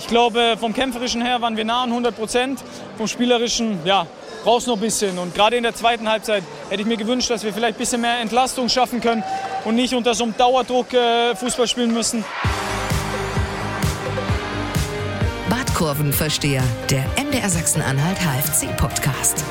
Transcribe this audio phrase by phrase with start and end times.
[0.00, 2.64] Ich glaube, vom Kämpferischen her waren wir nah an 100 Prozent.
[2.96, 4.06] Vom Spielerischen, ja,
[4.42, 5.18] brauchst noch ein bisschen.
[5.18, 8.00] Und gerade in der zweiten Halbzeit hätte ich mir gewünscht, dass wir vielleicht ein bisschen
[8.00, 9.22] mehr Entlastung schaffen können
[9.66, 12.24] und nicht unter so einem Dauerdruck äh, Fußball spielen müssen.
[15.50, 19.44] Badkurvenversteher, der MDR Sachsen-Anhalt HFC-Podcast.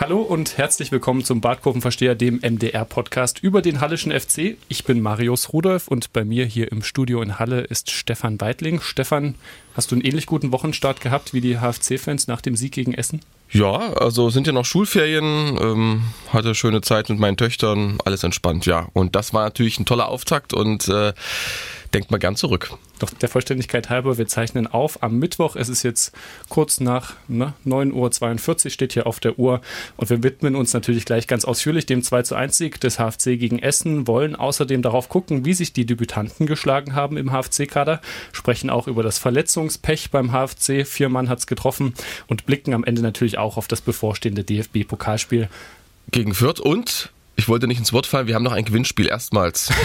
[0.00, 4.56] Hallo und herzlich willkommen zum Badkurvenversteher, dem MDR-Podcast über den Hallischen FC.
[4.68, 8.80] Ich bin Marius Rudolf und bei mir hier im Studio in Halle ist Stefan Weidling.
[8.80, 9.34] Stefan,
[9.74, 13.20] hast du einen ähnlich guten Wochenstart gehabt wie die HFC-Fans nach dem Sieg gegen Essen?
[13.50, 18.64] Ja, also sind ja noch Schulferien, ähm, hatte schöne Zeit mit meinen Töchtern, alles entspannt,
[18.64, 18.88] ja.
[18.94, 21.12] Und das war natürlich ein toller Auftakt und äh,
[21.94, 22.70] denkt mal gern zurück.
[22.98, 25.56] Doch der Vollständigkeit halber, wir zeichnen auf am Mittwoch.
[25.56, 26.12] Es ist jetzt
[26.48, 29.60] kurz nach ne, 9.42 Uhr, steht hier auf der Uhr.
[29.96, 33.38] Und wir widmen uns natürlich gleich ganz ausführlich dem 2 zu 1 Sieg des HFC
[33.38, 38.00] gegen Essen, wollen außerdem darauf gucken, wie sich die Debütanten geschlagen haben im HFC-Kader,
[38.32, 40.86] sprechen auch über das Verletzungspech beim HFC.
[40.86, 41.94] Vier Mann hat es getroffen
[42.26, 45.48] und blicken am Ende natürlich auch auf das bevorstehende DFB-Pokalspiel.
[46.10, 49.70] Gegen Fürth und ich wollte nicht ins Wort fallen, wir haben noch ein Gewinnspiel erstmals.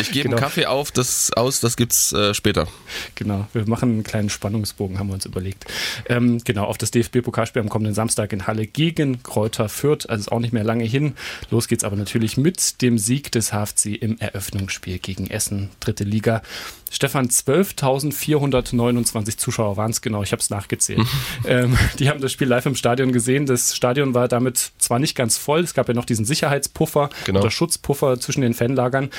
[0.00, 0.36] Ich gebe genau.
[0.36, 2.68] einen Kaffee auf, das aus, das gibt's äh, später.
[3.16, 5.66] Genau, wir machen einen kleinen Spannungsbogen, haben wir uns überlegt.
[6.08, 10.32] Ähm, genau, auf das DFB-Pokalspiel am kommenden Samstag in Halle gegen Kräuter Fürth, also ist
[10.32, 11.14] auch nicht mehr lange hin.
[11.50, 16.42] Los geht's aber natürlich mit dem Sieg des HFC im Eröffnungsspiel gegen Essen, dritte Liga.
[16.90, 21.06] Stefan, 12.429 Zuschauer waren es genau, ich habe es nachgezählt.
[21.44, 23.46] ähm, die haben das Spiel live im Stadion gesehen.
[23.46, 26.24] Das Stadion war damit zwar nicht ganz voll, es gab ja noch diesen
[26.68, 27.40] Sicherheitspuffer genau.
[27.40, 29.10] oder Schutzpuffer zwischen den Fanlagern.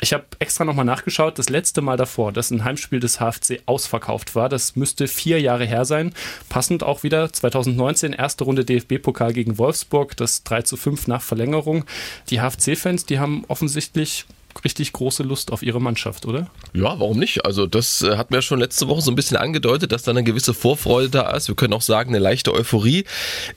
[0.00, 4.34] Ich habe extra nochmal nachgeschaut, das letzte Mal davor, dass ein Heimspiel des HFC ausverkauft
[4.34, 6.12] war, das müsste vier Jahre her sein.
[6.48, 11.84] Passend auch wieder 2019, erste Runde DFB-Pokal gegen Wolfsburg, das 3 zu 5 nach Verlängerung.
[12.28, 14.26] Die HFC-Fans, die haben offensichtlich
[14.64, 16.48] richtig große Lust auf ihre Mannschaft, oder?
[16.72, 17.44] Ja, warum nicht?
[17.44, 20.24] Also das äh, hat mir schon letzte Woche so ein bisschen angedeutet, dass da eine
[20.24, 21.48] gewisse Vorfreude da ist.
[21.48, 23.04] Wir können auch sagen, eine leichte Euphorie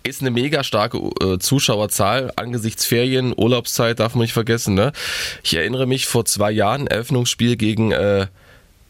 [0.04, 4.74] ist eine mega starke äh, Zuschauerzahl angesichts Ferien, Urlaubszeit darf man nicht vergessen.
[4.74, 4.92] Ne?
[5.44, 8.28] Ich erinnere mich vor zwei Jahren Eröffnungsspiel gegen äh,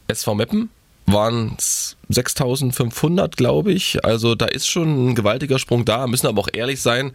[0.08, 0.70] SV Meppen
[1.06, 4.04] waren es 6500, glaube ich.
[4.04, 7.12] Also da ist schon ein gewaltiger Sprung da, müssen aber auch ehrlich sein.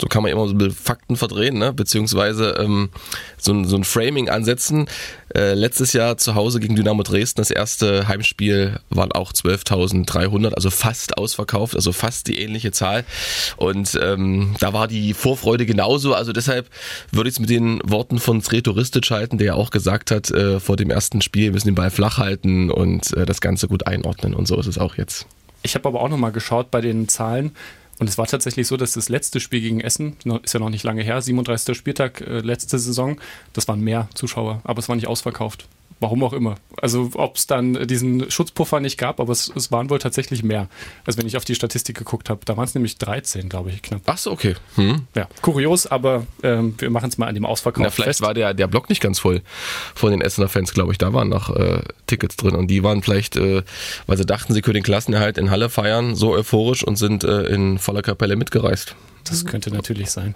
[0.00, 1.72] So kann man immer so ein bisschen Fakten verdrehen, ne?
[1.72, 2.90] beziehungsweise ähm,
[3.36, 4.88] so, ein, so ein Framing ansetzen.
[5.34, 10.70] Äh, letztes Jahr zu Hause gegen Dynamo Dresden, das erste Heimspiel, waren auch 12.300, also
[10.70, 13.04] fast ausverkauft, also fast die ähnliche Zahl.
[13.56, 16.14] Und ähm, da war die Vorfreude genauso.
[16.14, 16.68] Also deshalb
[17.12, 20.30] würde ich es mit den Worten von Sreto Ristic halten, der ja auch gesagt hat,
[20.30, 23.86] äh, vor dem ersten Spiel, müssen den Ball flach halten und äh, das Ganze gut
[23.86, 25.26] einordnen und so ist es auch jetzt.
[25.62, 27.52] Ich habe aber auch nochmal geschaut bei den Zahlen.
[27.98, 30.84] Und es war tatsächlich so, dass das letzte Spiel gegen Essen, ist ja noch nicht
[30.84, 31.76] lange her, 37.
[31.76, 33.20] Spieltag, äh, letzte Saison,
[33.52, 35.66] das waren mehr Zuschauer, aber es war nicht ausverkauft.
[36.00, 36.56] Warum auch immer.
[36.80, 40.68] Also ob es dann diesen Schutzpuffer nicht gab, aber es, es, waren wohl tatsächlich mehr,
[41.04, 42.40] als wenn ich auf die Statistik geguckt habe.
[42.44, 44.02] Da waren es nämlich 13, glaube ich, knapp.
[44.06, 44.54] Ach so, okay.
[44.76, 45.06] Hm.
[45.16, 48.22] Ja, kurios, aber ähm, wir machen es mal an dem Ausverkauf Na, vielleicht fest.
[48.22, 49.42] war der, der Block nicht ganz voll
[49.94, 50.98] von den Essener Fans, glaube ich.
[50.98, 53.62] Da waren noch äh, Tickets drin und die waren vielleicht, äh,
[54.06, 57.42] weil sie dachten, sie können den Klassenerhalt in Halle feiern, so euphorisch und sind äh,
[57.46, 58.94] in voller Kapelle mitgereist.
[59.30, 60.34] Das könnte natürlich sein.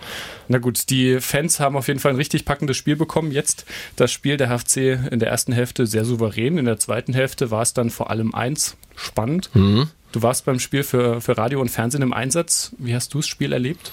[0.48, 3.32] Na gut, die Fans haben auf jeden Fall ein richtig packendes Spiel bekommen.
[3.32, 3.64] Jetzt
[3.96, 6.58] das Spiel der HFC in der ersten Hälfte sehr souverän.
[6.58, 9.50] In der zweiten Hälfte war es dann vor allem eins spannend.
[9.54, 9.88] Mhm.
[10.12, 12.72] Du warst beim Spiel für, für Radio und Fernsehen im Einsatz.
[12.78, 13.92] Wie hast du das Spiel erlebt?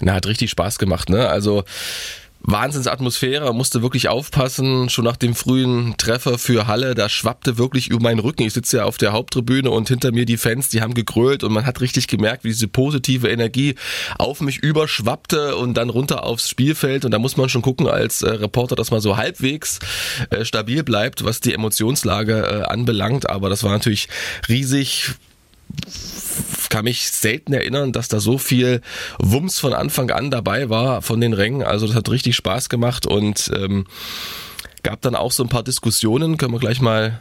[0.00, 1.28] Na, hat richtig Spaß gemacht, ne?
[1.28, 1.64] Also
[2.42, 8.02] Wahnsinnsatmosphäre, musste wirklich aufpassen, schon nach dem frühen Treffer für Halle, da schwappte wirklich über
[8.02, 8.42] meinen Rücken.
[8.42, 11.52] Ich sitze ja auf der Haupttribüne und hinter mir die Fans, die haben gegrölt und
[11.52, 13.74] man hat richtig gemerkt, wie diese positive Energie
[14.18, 17.04] auf mich überschwappte und dann runter aufs Spielfeld.
[17.04, 19.78] Und da muss man schon gucken als äh, Reporter, dass man so halbwegs
[20.30, 24.08] äh, stabil bleibt, was die Emotionslage äh, anbelangt, aber das war natürlich
[24.48, 25.14] riesig
[26.70, 28.80] kann mich selten erinnern, dass da so viel
[29.18, 31.62] Wumms von Anfang an dabei war von den Rängen.
[31.62, 33.86] Also das hat richtig Spaß gemacht und ähm,
[34.82, 37.20] gab dann auch so ein paar Diskussionen, können wir gleich mal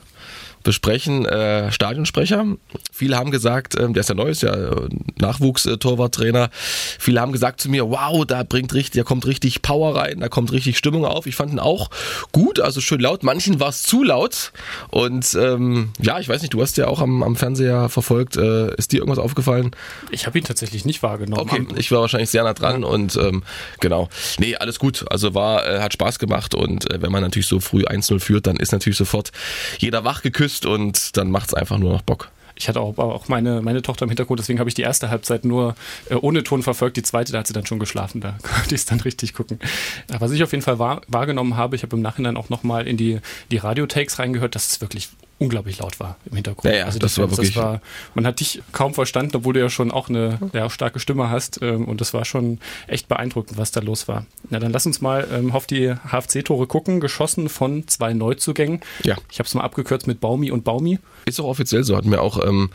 [0.63, 1.25] besprechen.
[1.25, 2.45] Äh, Stadionsprecher.
[2.91, 4.89] Viele haben gesagt, äh, der ist ja neu, ist ja äh,
[5.19, 6.49] Nachwuchs-Torwarttrainer.
[6.53, 10.29] Viele haben gesagt zu mir, wow, da bringt richtig, da kommt richtig Power rein, da
[10.29, 11.25] kommt richtig Stimmung auf.
[11.25, 11.89] Ich fand ihn auch
[12.31, 13.23] gut, also schön laut.
[13.23, 14.51] Manchen war es zu laut.
[14.89, 18.37] Und ähm, ja, ich weiß nicht, du hast ja auch am, am Fernseher verfolgt.
[18.37, 19.71] Äh, ist dir irgendwas aufgefallen?
[20.11, 21.41] Ich habe ihn tatsächlich nicht wahrgenommen.
[21.41, 22.87] Okay, ich war wahrscheinlich sehr nah dran ja.
[22.87, 23.43] und ähm,
[23.79, 24.09] genau.
[24.39, 25.05] Nee, alles gut.
[25.09, 28.47] Also war, äh, hat Spaß gemacht und äh, wenn man natürlich so früh 1-0 führt,
[28.47, 29.31] dann ist natürlich sofort
[29.79, 32.31] jeder wach geküsst geküsst und dann macht es einfach nur noch Bock.
[32.55, 35.45] Ich hatte auch, auch meine, meine Tochter im Hintergrund, deswegen habe ich die erste Halbzeit
[35.45, 35.75] nur
[36.09, 36.97] äh, ohne Ton verfolgt.
[36.97, 39.59] Die zweite, da hat sie dann schon geschlafen, da konnte ich es dann richtig gucken.
[40.07, 42.97] Was ich auf jeden Fall wahr, wahrgenommen habe, ich habe im Nachhinein auch nochmal in
[42.97, 43.19] die,
[43.51, 45.09] die Radiotakes reingehört, das ist wirklich
[45.39, 46.65] unglaublich laut war im Hintergrund.
[46.65, 47.53] Ja, ja also das war wirklich.
[47.53, 47.81] Das war,
[48.13, 51.61] man hat dich kaum verstanden, obwohl du ja schon auch eine ja, starke Stimme hast.
[51.61, 54.25] Ähm, und das war schon echt beeindruckend, was da los war.
[54.49, 56.99] Na, dann lass uns mal ähm, auf die HFC-Tore gucken.
[56.99, 58.81] Geschossen von zwei Neuzugängen.
[59.03, 59.15] Ja.
[59.31, 60.99] Ich habe es mal abgekürzt mit Baumi und Baumi.
[61.25, 62.69] Ist auch offiziell so, hat mir auch ähm,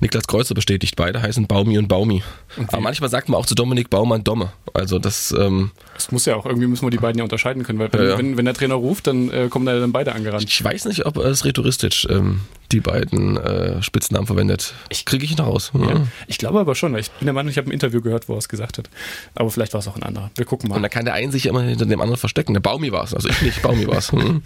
[0.00, 0.96] Niklas Kreuzer bestätigt.
[0.96, 2.22] Beide heißen Baumi und Baumi.
[2.56, 4.52] Und Aber manchmal sagt man auch zu Dominik Baumann Domme.
[4.74, 5.32] Also das.
[5.38, 8.08] Ähm, das muss ja auch irgendwie müssen wir die beiden ja unterscheiden können, weil wenn,
[8.08, 10.42] ja, wenn, wenn der Trainer ruft, dann äh, kommen da dann beide angerannt.
[10.42, 12.40] Ich weiß nicht, ob es rhetoristisch ähm,
[12.72, 14.74] die beiden äh, Spitznamen verwendet.
[14.90, 15.72] Ich kriege ich noch raus.
[15.74, 15.90] Ja.
[15.90, 16.06] Ja.
[16.26, 16.96] Ich glaube aber schon.
[16.96, 18.88] Ich bin der Meinung, ich habe ein Interview gehört, wo er es gesagt hat.
[19.34, 20.30] Aber vielleicht war es auch ein anderer.
[20.36, 20.76] Wir gucken mal.
[20.76, 22.52] Und da kann der eine sich immer hinter dem anderen verstecken.
[22.54, 23.14] Der Baumi war es.
[23.14, 24.10] Also ich nicht, Baumi war es.
[24.20, 24.42] Hm.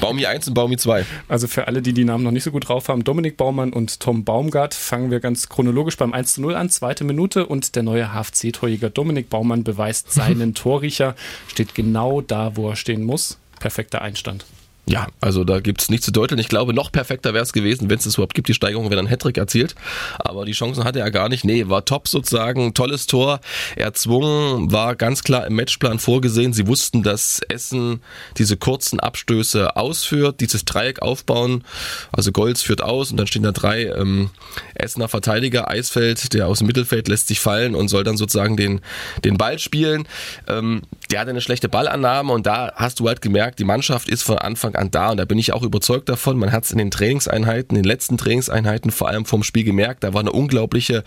[0.00, 1.06] Baumi 1 und Baumi 2.
[1.28, 4.00] Also für alle, die die Namen noch nicht so gut drauf haben, Dominik Baumann und
[4.00, 6.68] Tom Baumgart, fangen wir ganz chronologisch beim 1 zu 0 an.
[6.68, 11.14] Zweite Minute und der neue HFC-Torjäger Dominik Baumann beweist seinen Torriecher.
[11.48, 13.38] Steht genau da, wo er stehen muss.
[13.58, 14.44] Perfekter Einstand.
[14.88, 16.38] Ja, also da gibt's nichts zu deuteln.
[16.38, 19.00] Ich glaube, noch perfekter wäre es gewesen, wenn es überhaupt gibt, die Steigerung, wenn er
[19.00, 19.74] einen Hattrick erzielt.
[20.20, 21.44] Aber die Chancen hatte er gar nicht.
[21.44, 23.40] Nee, war top sozusagen, tolles Tor,
[23.74, 26.52] erzwungen, war ganz klar im Matchplan vorgesehen.
[26.52, 28.00] Sie wussten, dass Essen
[28.38, 31.64] diese kurzen Abstöße ausführt, dieses Dreieck aufbauen.
[32.12, 34.30] Also Golds führt aus und dann stehen da drei ähm,
[34.74, 35.68] Essener Verteidiger.
[35.68, 38.80] Eisfeld, der aus dem Mittelfeld lässt sich fallen und soll dann sozusagen den,
[39.24, 40.06] den Ball spielen.
[40.46, 44.22] Ähm, der hatte eine schlechte Ballannahme und da hast du halt gemerkt, die Mannschaft ist
[44.22, 46.38] von Anfang an da und da bin ich auch überzeugt davon.
[46.38, 50.04] Man hat es in den Trainingseinheiten, in den letzten Trainingseinheiten vor allem vom Spiel gemerkt.
[50.04, 51.04] Da war eine unglaubliche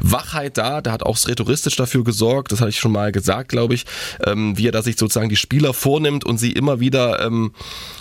[0.00, 0.80] Wachheit da.
[0.80, 2.52] Da hat auch rhetoristisch dafür gesorgt.
[2.52, 3.84] Das hatte ich schon mal gesagt, glaube ich,
[4.26, 7.52] ähm, wie er da sich sozusagen die Spieler vornimmt und sie immer wieder ähm,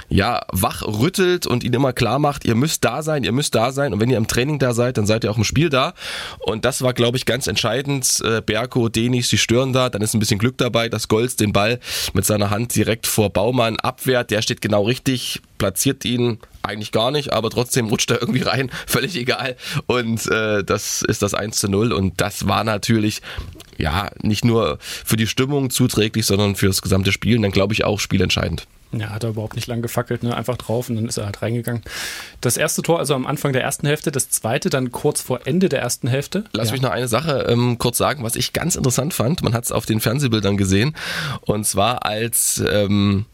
[0.09, 3.71] ja wach rüttelt und ihnen immer klar macht, ihr müsst da sein, ihr müsst da
[3.71, 5.93] sein und wenn ihr im Training da seid, dann seid ihr auch im Spiel da.
[6.39, 8.21] Und das war, glaube ich, ganz entscheidend.
[8.23, 9.89] Äh, Berko, Denis, die stören da.
[9.89, 11.79] Dann ist ein bisschen Glück dabei, dass Golz den Ball
[12.13, 14.31] mit seiner Hand direkt vor Baumann abwehrt.
[14.31, 18.41] Der steht genau richtig richtig, platziert ihn eigentlich gar nicht, aber trotzdem rutscht er irgendwie
[18.41, 19.57] rein, völlig egal.
[19.85, 23.21] Und äh, das ist das 1 zu 0 und das war natürlich
[23.77, 27.73] ja nicht nur für die Stimmung zuträglich, sondern für das gesamte Spiel und dann glaube
[27.73, 28.65] ich auch spielentscheidend.
[28.93, 30.37] Ja, hat er überhaupt nicht lang gefackelt, ne?
[30.37, 31.81] einfach drauf und dann ist er halt reingegangen.
[32.41, 35.67] Das erste Tor also am Anfang der ersten Hälfte, das zweite dann kurz vor Ende
[35.67, 36.45] der ersten Hälfte.
[36.53, 36.73] Lass ja.
[36.73, 39.41] mich noch eine Sache ähm, kurz sagen, was ich ganz interessant fand.
[39.41, 40.95] Man hat es auf den Fernsehbildern gesehen
[41.41, 43.25] und zwar als ähm,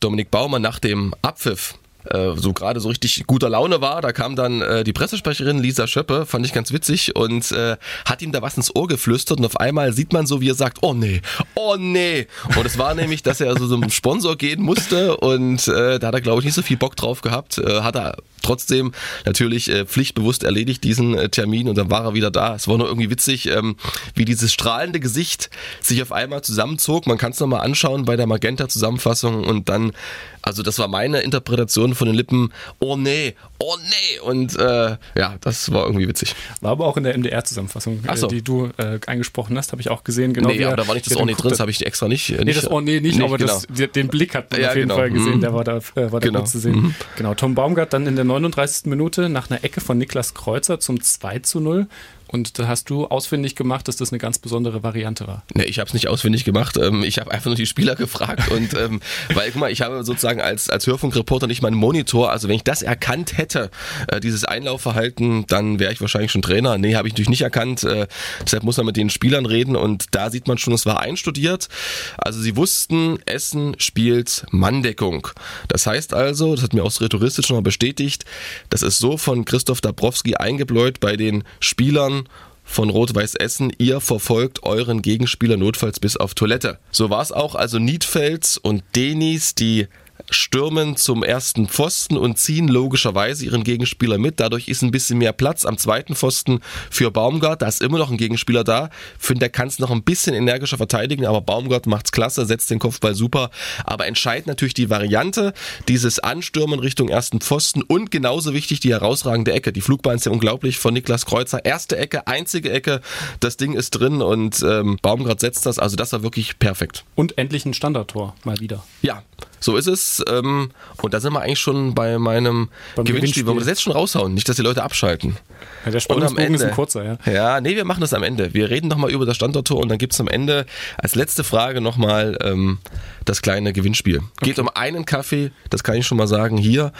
[0.00, 1.74] Dominik Baumer nach dem Abpfiff
[2.04, 4.00] äh, so gerade so richtig guter Laune war.
[4.00, 8.22] Da kam dann äh, die Pressesprecherin Lisa Schöppe, fand ich ganz witzig, und äh, hat
[8.22, 10.78] ihm da was ins Ohr geflüstert und auf einmal sieht man so, wie er sagt,
[10.82, 11.22] oh nee,
[11.54, 12.26] oh nee.
[12.56, 16.14] Und es war nämlich, dass er so zum Sponsor gehen musste und äh, da hat
[16.14, 17.58] er, glaube ich, nicht so viel Bock drauf gehabt.
[17.58, 18.92] Äh, hat er trotzdem
[19.24, 22.54] natürlich äh, pflichtbewusst erledigt diesen äh, Termin und dann war er wieder da.
[22.54, 23.76] Es war nur irgendwie witzig, ähm,
[24.14, 25.50] wie dieses strahlende Gesicht
[25.80, 27.06] sich auf einmal zusammenzog.
[27.06, 29.92] Man kann es nochmal anschauen bei der Magenta-Zusammenfassung und dann,
[30.42, 35.36] also das war meine Interpretation von den Lippen, oh nee, oh nee und äh, ja,
[35.40, 36.34] das war irgendwie witzig.
[36.60, 38.26] War aber auch in der MDR-Zusammenfassung, äh, so.
[38.26, 40.32] die du äh, eingesprochen hast, habe ich auch gesehen.
[40.32, 42.30] Genau nee, aber da war nicht das Oh nee drin, das habe ich extra nicht.
[42.30, 43.60] Nee, das Oh nee nicht, nicht aber genau.
[43.68, 45.00] das, den Blick hat man ja, auf jeden genau.
[45.00, 45.40] Fall gesehen, mhm.
[45.40, 46.40] der war da, äh, war da genau.
[46.40, 46.76] gut zu sehen.
[46.76, 46.94] Mhm.
[47.16, 48.86] Genau, Tom Baumgart dann in der 39.
[48.86, 51.86] Minute nach einer Ecke von Niklas Kreuzer zum 2 zu 0.
[52.30, 55.42] Und da hast du ausfindig gemacht, dass das eine ganz besondere Variante war.
[55.54, 56.76] Nee, ich habe es nicht ausfindig gemacht.
[56.76, 58.50] Ähm, ich habe einfach nur die Spieler gefragt.
[58.50, 59.00] und ähm,
[59.34, 62.30] weil, guck mal, ich habe sozusagen als, als Hörfunkreporter nicht meinen Monitor.
[62.30, 63.70] Also wenn ich das erkannt hätte,
[64.08, 66.78] äh, dieses Einlaufverhalten, dann wäre ich wahrscheinlich schon Trainer.
[66.78, 67.82] Nee, habe ich natürlich nicht erkannt.
[67.82, 68.06] Äh,
[68.44, 69.74] deshalb muss man mit den Spielern reden.
[69.74, 71.68] Und da sieht man schon, es war einstudiert.
[72.16, 75.28] Also sie wussten, Essen spielt Manndeckung.
[75.68, 78.24] Das heißt also, das hat mir auch Rhetoristisch schon mal bestätigt,
[78.68, 82.19] das ist so von Christoph Dabrowski eingebläut bei den Spielern,
[82.64, 86.78] von Rot-Weiß Essen, ihr verfolgt euren Gegenspieler notfalls bis auf Toilette.
[86.92, 89.88] So war es auch, also Niedfels und Denis, die
[90.30, 94.40] stürmen zum ersten Pfosten und ziehen logischerweise ihren Gegenspieler mit.
[94.40, 96.60] Dadurch ist ein bisschen mehr Platz am zweiten Pfosten
[96.90, 97.62] für Baumgart.
[97.62, 98.90] Da ist immer noch ein Gegenspieler da.
[99.18, 102.78] Finde, der kann es noch ein bisschen energischer verteidigen, aber Baumgart macht's klasse, setzt den
[102.78, 103.50] Kopfball super.
[103.84, 105.52] Aber entscheidend natürlich die Variante,
[105.88, 109.72] dieses Anstürmen Richtung ersten Pfosten und genauso wichtig die herausragende Ecke.
[109.72, 111.64] Die Flugbahn ist ja unglaublich von Niklas Kreuzer.
[111.64, 113.00] Erste Ecke, einzige Ecke,
[113.40, 115.78] das Ding ist drin und ähm, Baumgart setzt das.
[115.78, 117.04] Also das war wirklich perfekt.
[117.14, 118.84] Und endlich ein Standardtor mal wieder.
[119.02, 119.22] Ja,
[119.58, 120.22] so ist es.
[120.28, 120.70] Ähm,
[121.02, 123.14] und da sind wir eigentlich schon bei meinem Beim Gewinnspiel.
[123.14, 123.46] Gewinnspiel.
[123.46, 124.34] Wollen wir das jetzt schon raushauen?
[124.34, 125.36] Nicht, dass die Leute abschalten.
[125.84, 127.32] Ja, der Spannungsbogen ist ein kurzer, ja.
[127.32, 128.54] Ja, nee, wir machen das am Ende.
[128.54, 130.66] Wir reden nochmal über das Standorttor und dann gibt es am Ende
[130.98, 132.78] als letzte Frage nochmal ähm,
[133.24, 134.18] das kleine Gewinnspiel.
[134.18, 134.30] Okay.
[134.42, 136.92] Geht um einen Kaffee, das kann ich schon mal sagen, hier.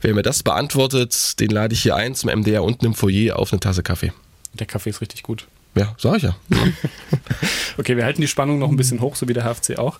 [0.00, 3.52] Wer mir das beantwortet, den lade ich hier ein zum MDR unten im Foyer auf
[3.52, 4.12] eine Tasse Kaffee.
[4.54, 5.48] Der Kaffee ist richtig gut.
[5.74, 6.36] Ja, sag ich ja.
[7.78, 9.98] okay, wir halten die Spannung noch ein bisschen hoch, so wie der HFC auch.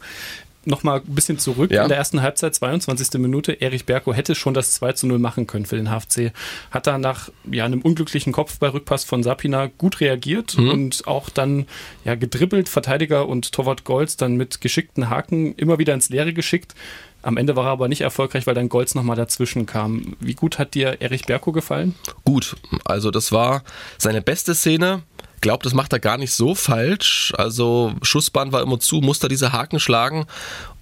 [0.68, 1.82] Nochmal ein bisschen zurück ja.
[1.82, 3.20] in der ersten Halbzeit, 22.
[3.20, 3.60] Minute.
[3.60, 6.32] Erich Berko hätte schon das 2 zu 0 machen können für den HFC.
[6.70, 10.70] Hat da nach ja, einem unglücklichen Kopfballrückpass von Sapina gut reagiert mhm.
[10.70, 11.66] und auch dann
[12.04, 16.74] ja, gedribbelt, Verteidiger und Torwart Golz dann mit geschickten Haken immer wieder ins Leere geschickt.
[17.22, 20.16] Am Ende war er aber nicht erfolgreich, weil dann Golz nochmal dazwischen kam.
[20.20, 21.94] Wie gut hat dir Erich Berko gefallen?
[22.24, 23.64] Gut, also das war
[23.98, 25.02] seine beste Szene
[25.40, 27.32] glaube, das macht er gar nicht so falsch.
[27.36, 30.26] Also Schussbahn war immer zu, musste diese Haken schlagen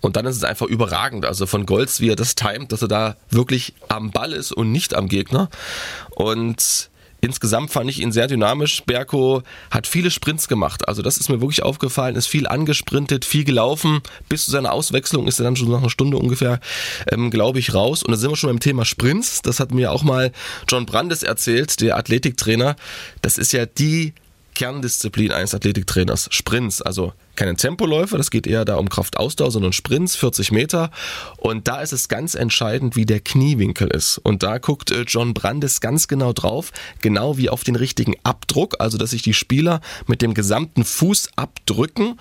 [0.00, 1.24] und dann ist es einfach überragend.
[1.26, 4.72] Also von Golds, wie er das timet, dass er da wirklich am Ball ist und
[4.72, 5.48] nicht am Gegner.
[6.10, 6.90] Und
[7.22, 8.84] Insgesamt fand ich ihn sehr dynamisch.
[8.84, 10.86] Berko hat viele Sprints gemacht.
[10.86, 12.14] Also das ist mir wirklich aufgefallen.
[12.14, 14.00] Ist viel angesprintet, viel gelaufen.
[14.28, 16.60] Bis zu seiner Auswechslung ist er dann schon nach einer Stunde ungefähr,
[17.10, 18.02] ähm, glaube ich, raus.
[18.02, 19.42] Und da sind wir schon beim Thema Sprints.
[19.42, 20.30] Das hat mir auch mal
[20.68, 22.76] John Brandes erzählt, der Athletiktrainer.
[23.22, 24.12] Das ist ja die
[24.56, 26.28] Kerndisziplin eines Athletiktrainers.
[26.32, 30.90] Sprints, also keine Tempoläufe, das geht eher da um Kraftausdauer, sondern Sprints, 40 Meter.
[31.36, 34.18] Und da ist es ganz entscheidend, wie der Kniewinkel ist.
[34.18, 36.72] Und da guckt äh, John Brandes ganz genau drauf,
[37.02, 41.30] genau wie auf den richtigen Abdruck, also dass sich die Spieler mit dem gesamten Fuß
[41.36, 42.18] abdrücken.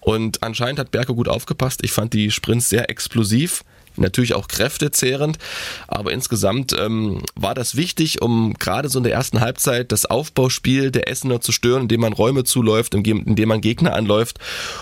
[0.00, 1.80] Und anscheinend hat Berko gut aufgepasst.
[1.82, 3.64] Ich fand die Sprints sehr explosiv
[3.98, 5.38] natürlich auch kräftezehrend.
[5.86, 10.90] Aber insgesamt ähm, war das wichtig, um gerade so in der ersten Halbzeit das Aufbauspiel
[10.90, 14.38] der Essener zu stören, indem man Räume zuläuft, indem man Gegner anläuft.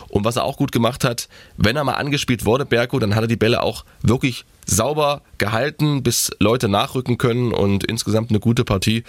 [0.08, 3.25] Und was er auch gut gemacht hat, wenn er mal angespielt wurde, Berko, dann hat
[3.25, 8.64] er die Bälle auch wirklich sauber gehalten, bis Leute nachrücken können und insgesamt eine gute
[8.64, 9.04] Partie.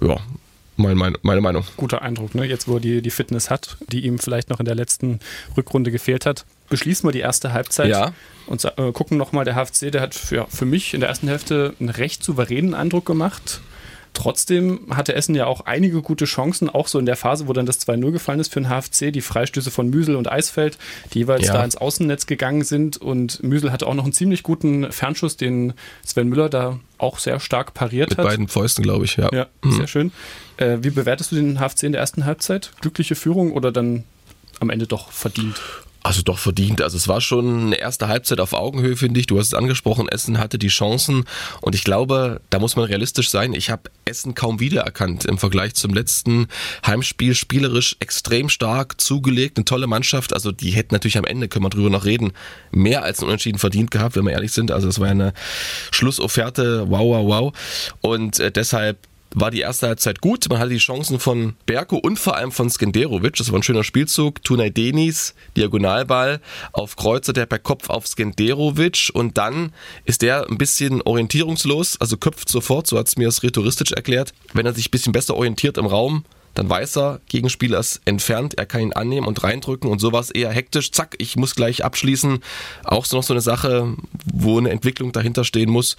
[0.00, 0.18] Ja,
[0.76, 1.64] meine, meine Meinung.
[1.76, 2.44] Guter Eindruck, ne?
[2.44, 5.20] jetzt wo er die, die Fitness hat, die ihm vielleicht noch in der letzten
[5.56, 6.44] Rückrunde gefehlt hat.
[6.72, 8.12] Beschließen wir die erste Halbzeit ja.
[8.46, 11.74] und äh, gucken nochmal, der HFC, der hat für, für mich in der ersten Hälfte
[11.78, 13.60] einen recht souveränen Eindruck gemacht.
[14.14, 17.64] Trotzdem hatte Essen ja auch einige gute Chancen, auch so in der Phase, wo dann
[17.64, 20.76] das 2-0 gefallen ist für den HFC, die Freistöße von Müsel und Eisfeld,
[21.14, 21.54] die jeweils ja.
[21.54, 25.72] da ins Außennetz gegangen sind und Müsel hatte auch noch einen ziemlich guten Fernschuss, den
[26.04, 28.24] Sven Müller da auch sehr stark pariert Mit hat.
[28.24, 29.30] Mit beiden Fäusten, glaube ich, ja.
[29.32, 29.72] Ja, mhm.
[29.72, 30.12] sehr schön.
[30.58, 32.72] Äh, wie bewertest du den HFC in der ersten Halbzeit?
[32.82, 34.04] Glückliche Führung oder dann
[34.60, 35.60] am Ende doch verdient?
[36.02, 36.82] Also doch verdient.
[36.82, 39.26] Also es war schon eine erste Halbzeit auf Augenhöhe, finde ich.
[39.26, 41.24] Du hast es angesprochen, Essen hatte die Chancen
[41.60, 43.54] und ich glaube, da muss man realistisch sein.
[43.54, 46.48] Ich habe Essen kaum wiedererkannt im Vergleich zum letzten
[46.84, 47.34] Heimspiel.
[47.34, 50.32] Spielerisch extrem stark zugelegt, eine tolle Mannschaft.
[50.32, 52.32] Also die hätten natürlich am Ende, können wir drüber noch reden,
[52.72, 54.72] mehr als ein Unentschieden verdient gehabt, wenn wir ehrlich sind.
[54.72, 55.32] Also es war eine
[55.92, 57.52] Schlussofferte, wow, wow, wow.
[58.00, 58.98] Und äh, deshalb
[59.34, 60.48] war die erste Halbzeit gut.
[60.48, 63.36] Man hatte die Chancen von Berko und vor allem von Skenderovic.
[63.36, 64.42] Das war ein schöner Spielzug.
[64.42, 66.40] Tunay Denis, Diagonalball
[66.72, 69.72] auf Kreuzer, der per Kopf auf Skenderovic und dann
[70.04, 74.32] ist der ein bisschen orientierungslos, also köpft sofort, so hat es mir das rhetoristisch erklärt.
[74.52, 76.24] Wenn er sich ein bisschen besser orientiert im Raum,
[76.54, 80.50] dann weiß er, Gegenspieler ist entfernt, er kann ihn annehmen und reindrücken und sowas eher
[80.50, 82.40] hektisch, zack, ich muss gleich abschließen.
[82.84, 83.94] Auch so noch so eine Sache,
[84.32, 85.96] wo eine Entwicklung dahinter stehen muss.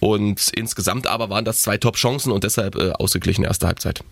[0.00, 4.02] Und insgesamt aber waren das zwei Top-Chancen und deshalb äh, ausgeglichen erste Halbzeit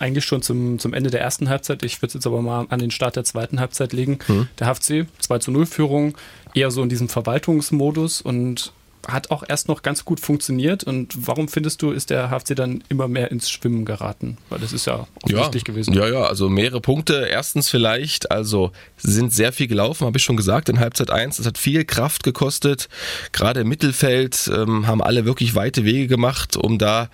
[0.00, 1.82] eigentlich schon zum, zum Ende der ersten Halbzeit.
[1.84, 4.18] Ich würde es jetzt aber mal an den Start der zweiten Halbzeit legen.
[4.26, 4.48] Mhm.
[4.58, 6.18] Der HFC, 2 zu 0 Führung,
[6.54, 8.72] eher so in diesem Verwaltungsmodus und
[9.08, 10.84] hat auch erst noch ganz gut funktioniert.
[10.84, 14.38] Und warum findest du, ist der HFC dann immer mehr ins Schwimmen geraten?
[14.48, 15.92] Weil das ist ja offensichtlich ja, gewesen.
[15.94, 17.26] Ja, ja, also mehrere Punkte.
[17.30, 21.36] Erstens vielleicht, also sind sehr viel gelaufen, habe ich schon gesagt, in Halbzeit 1.
[21.36, 22.88] Das hat viel Kraft gekostet.
[23.32, 27.08] Gerade im Mittelfeld ähm, haben alle wirklich weite Wege gemacht, um da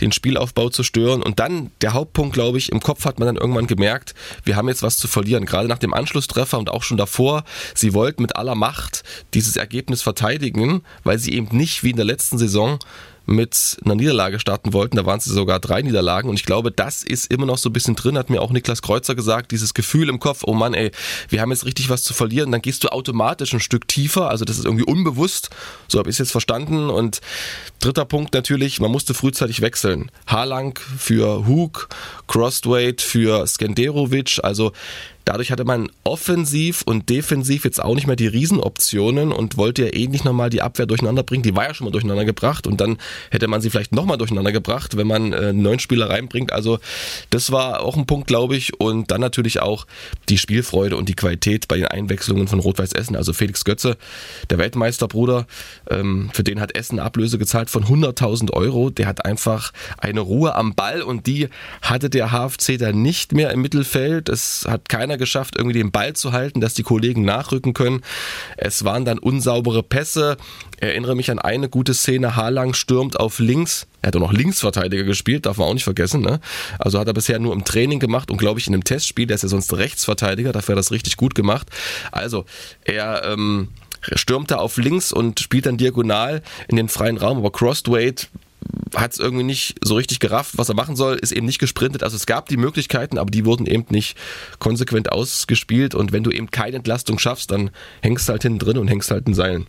[0.00, 1.22] den Spielaufbau zu stören.
[1.22, 4.14] Und dann der Hauptpunkt, glaube ich, im Kopf hat man dann irgendwann gemerkt,
[4.44, 5.46] wir haben jetzt was zu verlieren.
[5.46, 7.44] Gerade nach dem Anschlusstreffer und auch schon davor.
[7.74, 9.02] Sie wollten mit aller Macht
[9.34, 12.78] dieses Ergebnis verteidigen, weil sie eben nicht wie in der letzten Saison
[13.28, 14.96] mit einer Niederlage starten wollten.
[14.96, 16.30] Da waren es sogar drei Niederlagen.
[16.30, 18.80] Und ich glaube, das ist immer noch so ein bisschen drin, hat mir auch Niklas
[18.80, 20.90] Kreuzer gesagt, dieses Gefühl im Kopf, oh Mann, ey,
[21.28, 22.50] wir haben jetzt richtig was zu verlieren.
[22.50, 24.30] Dann gehst du automatisch ein Stück tiefer.
[24.30, 25.50] Also das ist irgendwie unbewusst.
[25.88, 26.88] So habe ich es jetzt verstanden.
[26.88, 27.20] Und
[27.80, 30.10] dritter Punkt natürlich, man musste frühzeitig wechseln.
[30.26, 31.90] Haarlang für Hook,
[32.28, 34.40] Crossweight für Skenderovic.
[34.42, 34.72] Also
[35.28, 39.92] Dadurch hatte man offensiv und defensiv jetzt auch nicht mehr die Riesenoptionen und wollte ja
[39.92, 41.42] eh nochmal die Abwehr durcheinander bringen.
[41.42, 42.96] Die war ja schon mal durcheinander gebracht und dann
[43.30, 46.50] hätte man sie vielleicht nochmal durcheinander gebracht, wenn man äh, neun Spieler reinbringt.
[46.50, 46.78] Also
[47.28, 48.80] das war auch ein Punkt, glaube ich.
[48.80, 49.86] Und dann natürlich auch
[50.30, 53.14] die Spielfreude und die Qualität bei den Einwechslungen von Rot-Weiß Essen.
[53.14, 53.98] Also Felix Götze,
[54.48, 55.46] der Weltmeisterbruder,
[55.90, 58.88] ähm, für den hat Essen eine Ablöse gezahlt von 100.000 Euro.
[58.88, 61.48] Der hat einfach eine Ruhe am Ball und die
[61.82, 64.30] hatte der HFC dann nicht mehr im Mittelfeld.
[64.30, 68.02] Es hat keiner geschafft, irgendwie den Ball zu halten, dass die Kollegen nachrücken können.
[68.56, 70.36] Es waren dann unsaubere Pässe.
[70.76, 72.36] Ich erinnere mich an eine gute Szene.
[72.36, 73.86] Harlang stürmt auf links.
[74.00, 76.20] Er hat auch noch Linksverteidiger gespielt, darf man auch nicht vergessen.
[76.22, 76.40] Ne?
[76.78, 79.26] Also hat er bisher nur im Training gemacht und glaube ich in einem Testspiel.
[79.26, 81.68] Der ist ja sonst Rechtsverteidiger, dafür hat er das richtig gut gemacht.
[82.12, 82.44] Also
[82.84, 83.68] er ähm,
[84.00, 88.28] stürmt er auf links und spielt dann diagonal in den freien Raum, aber Crossweight
[88.94, 92.02] hat es irgendwie nicht so richtig gerafft, was er machen soll, ist eben nicht gesprintet.
[92.02, 94.16] Also es gab die Möglichkeiten, aber die wurden eben nicht
[94.58, 95.94] konsequent ausgespielt.
[95.94, 97.70] Und wenn du eben keine Entlastung schaffst, dann
[98.02, 99.66] hängst du halt hinten drin und hängst halt in Seilen.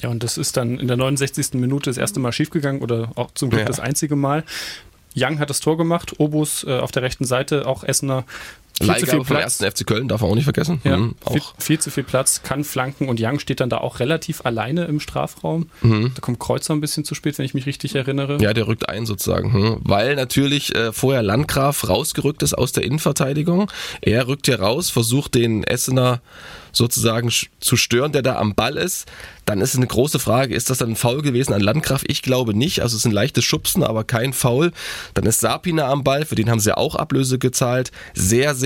[0.00, 1.54] Ja, und das ist dann in der 69.
[1.54, 3.66] Minute das erste Mal schiefgegangen oder auch zum Glück ja.
[3.66, 4.44] das einzige Mal.
[5.16, 8.24] Young hat das Tor gemacht, Obus äh, auf der rechten Seite, auch Essener
[8.78, 10.80] viel Leihgabe vom ersten FC Köln darf man auch nicht vergessen.
[10.84, 14.00] Ja, mhm, viel, viel, zu viel Platz, kann flanken und Young steht dann da auch
[14.00, 15.68] relativ alleine im Strafraum.
[15.82, 16.12] Mhm.
[16.14, 18.38] Da kommt Kreuzer ein bisschen zu spät, wenn ich mich richtig erinnere.
[18.40, 19.76] Ja, der rückt ein sozusagen, mhm.
[19.82, 23.70] weil natürlich äh, vorher Landgraf rausgerückt ist aus der Innenverteidigung.
[24.00, 26.20] Er rückt hier raus, versucht den Essener
[26.72, 29.06] sozusagen zu stören, der da am Ball ist,
[29.46, 32.02] dann ist es eine große Frage, ist das dann ein Foul gewesen an Landgraf?
[32.06, 32.80] Ich glaube nicht.
[32.80, 34.72] Also es ist ein leichtes Schubsen, aber kein Foul.
[35.12, 37.92] Dann ist Sapina am Ball, für den haben sie auch Ablöse gezahlt.
[38.14, 38.63] Sehr, sehr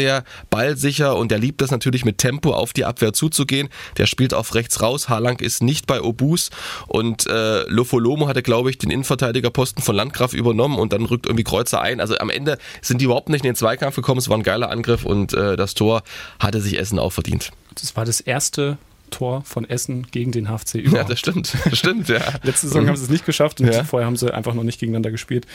[0.51, 3.69] ballsicher und er liebt es natürlich mit Tempo auf die Abwehr zuzugehen.
[3.97, 5.09] Der spielt auf rechts raus.
[5.09, 6.51] Harlang ist nicht bei Obus
[6.87, 11.45] und äh, Lofolomo hatte, glaube ich, den Innenverteidigerposten von Landgraf übernommen und dann rückt irgendwie
[11.45, 12.01] Kreuzer ein.
[12.01, 14.19] Also am Ende sind die überhaupt nicht in den Zweikampf gekommen.
[14.19, 16.03] Es war ein geiler Angriff und äh, das Tor
[16.39, 17.51] hatte sich Essen auch verdient.
[17.75, 18.79] Das war das erste
[19.11, 20.97] Tor von Essen gegen den HFC überhaupt.
[20.97, 21.55] Ja, das stimmt.
[21.65, 22.21] Das stimmt, ja.
[22.43, 23.85] Letzte Saison haben sie es nicht geschafft und ja.
[23.85, 25.47] vorher haben sie einfach noch nicht gegeneinander gespielt.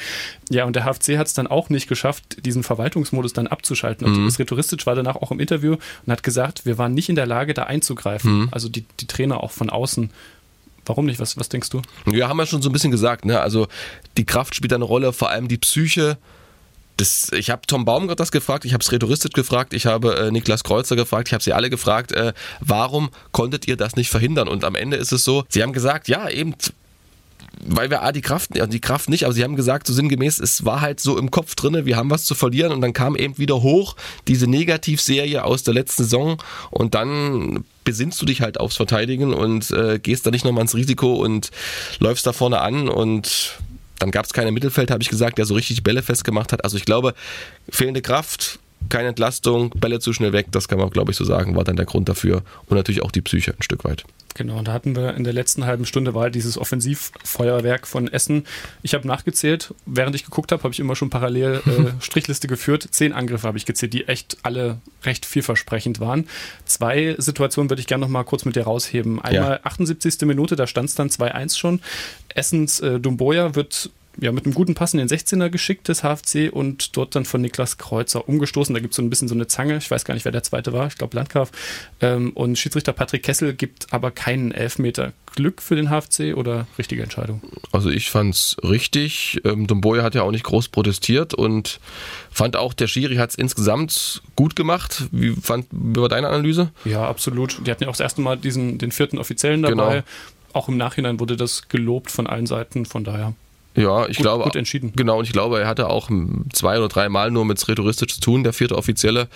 [0.50, 4.08] Ja, und der HFC hat es dann auch nicht geschafft, diesen Verwaltungsmodus dann abzuschalten.
[4.08, 4.30] Und mhm.
[4.30, 7.54] Sretoristic war danach auch im Interview und hat gesagt, wir waren nicht in der Lage,
[7.54, 8.42] da einzugreifen.
[8.42, 8.50] Mhm.
[8.52, 10.12] Also die, die Trainer auch von außen.
[10.86, 11.20] Warum nicht?
[11.20, 11.82] Was, was denkst du?
[12.12, 13.26] Ja, haben wir schon so ein bisschen gesagt.
[13.26, 13.40] Ne?
[13.40, 13.68] Also
[14.18, 16.18] die Kraft spielt eine Rolle, vor allem die Psyche
[16.98, 20.32] das, ich habe Tom Baumgart das gefragt, ich habe es rhetoristisch gefragt, ich habe äh,
[20.32, 24.48] Niklas Kreuzer gefragt, ich habe sie alle gefragt, äh, warum konntet ihr das nicht verhindern?
[24.48, 26.56] Und am Ende ist es so, sie haben gesagt, ja, eben
[27.66, 30.66] weil wir A, die Kraft, die Kraft nicht, aber sie haben gesagt, so sinngemäß, es
[30.66, 32.72] war halt so im Kopf drinne, wir haben was zu verlieren.
[32.72, 33.96] Und dann kam eben wieder hoch
[34.28, 36.42] diese Negativserie aus der letzten Saison.
[36.72, 40.76] Und dann besinnst du dich halt aufs Verteidigen und äh, gehst da nicht nochmal ins
[40.76, 41.52] Risiko und
[42.00, 42.90] läufst da vorne an.
[42.90, 43.60] Und
[44.00, 46.64] dann gab es keine Mittelfeld, habe ich gesagt, der so richtig Bälle festgemacht hat.
[46.64, 47.14] Also ich glaube,
[47.70, 48.60] fehlende Kraft,
[48.90, 51.76] keine Entlastung, Bälle zu schnell weg, das kann man, glaube ich, so sagen, war dann
[51.76, 52.44] der Grund dafür.
[52.68, 54.04] Und natürlich auch die Psyche ein Stück weit.
[54.36, 58.08] Genau, und da hatten wir in der letzten halben Stunde war halt dieses Offensivfeuerwerk von
[58.08, 58.46] Essen.
[58.82, 62.88] Ich habe nachgezählt, während ich geguckt habe, habe ich immer schon parallel äh, Strichliste geführt.
[62.90, 66.28] Zehn Angriffe habe ich gezählt, die echt alle recht vielversprechend waren.
[66.66, 69.22] Zwei Situationen würde ich gerne noch mal kurz mit dir rausheben.
[69.22, 69.60] Einmal ja.
[69.64, 70.22] 78.
[70.22, 71.82] Minute, da stand es dann 2-1 schon.
[72.30, 76.52] Essens äh, Dumboya wird ja, mit einem guten Pass in den 16er geschickt des HFC
[76.52, 78.74] und dort dann von Niklas Kreuzer umgestoßen.
[78.74, 79.78] Da gibt es so ein bisschen so eine Zange.
[79.78, 80.88] Ich weiß gar nicht, wer der zweite war.
[80.88, 81.52] Ich glaube Landgraf.
[82.00, 85.14] Ähm, und Schiedsrichter Patrick Kessel gibt aber keinen Elfmeter.
[85.36, 87.42] Glück für den HFC oder richtige Entscheidung?
[87.72, 89.42] Also ich fand es richtig.
[89.44, 91.80] Ähm, Domboya hat ja auch nicht groß protestiert und
[92.30, 95.06] fand auch, der Schiri hat es insgesamt gut gemacht.
[95.12, 96.72] Wie, fand, wie war deine Analyse?
[96.86, 97.66] Ja, absolut.
[97.66, 99.94] Die hatten ja auch das erste Mal diesen, den vierten Offiziellen dabei.
[99.96, 100.04] Genau.
[100.54, 102.86] Auch im Nachhinein wurde das gelobt von allen Seiten.
[102.86, 103.34] Von daher
[103.76, 104.44] ja, ich gut, glaube.
[104.44, 104.94] Gut entschieden.
[104.96, 106.10] Genau, und ich glaube, er hatte auch
[106.52, 108.44] zwei oder drei Mal nur mit Rhetoristisch zu tun.
[108.44, 109.28] Der vierte Offizielle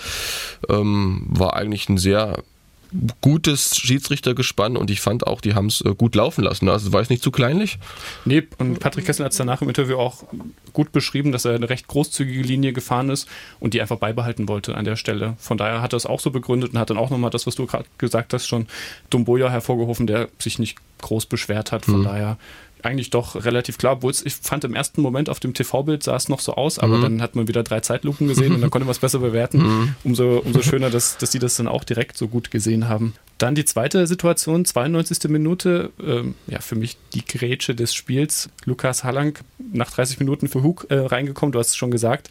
[0.70, 2.44] ähm, war eigentlich ein sehr
[3.22, 6.70] gutes Schiedsrichtergespann und ich fand auch, die haben es äh, gut laufen lassen.
[6.70, 7.80] Also war es nicht zu kleinlich?
[8.26, 10.24] Nee, und Patrick Kessel hat es danach im Interview auch
[10.74, 13.28] gut beschrieben, dass er eine recht großzügige Linie gefahren ist
[13.60, 15.36] und die einfach beibehalten wollte an der Stelle.
[15.38, 17.56] Von daher hat er es auch so begründet und hat dann auch nochmal das, was
[17.56, 18.68] du gerade gesagt hast, schon
[19.10, 21.86] Dumboya hervorgerufen, der sich nicht groß beschwert hat.
[21.86, 22.04] Von mhm.
[22.06, 22.38] daher
[22.84, 26.30] eigentlich doch relativ klar, obwohl ich fand im ersten Moment auf dem TV-Bild sah es
[26.30, 27.02] noch so aus, aber mhm.
[27.02, 29.62] dann hat man wieder drei Zeitlupen gesehen und dann konnte man es besser bewerten.
[29.62, 29.96] Mhm.
[30.04, 33.14] Umso, umso schöner, dass, dass die das dann auch direkt so gut gesehen haben.
[33.38, 35.30] Dann die zweite Situation, 92.
[35.30, 38.50] Minute, ähm, ja, für mich die Grätsche des Spiels.
[38.66, 39.38] Lukas Hallang
[39.72, 42.30] nach 30 Minuten für Hug äh, reingekommen, du hast es schon gesagt.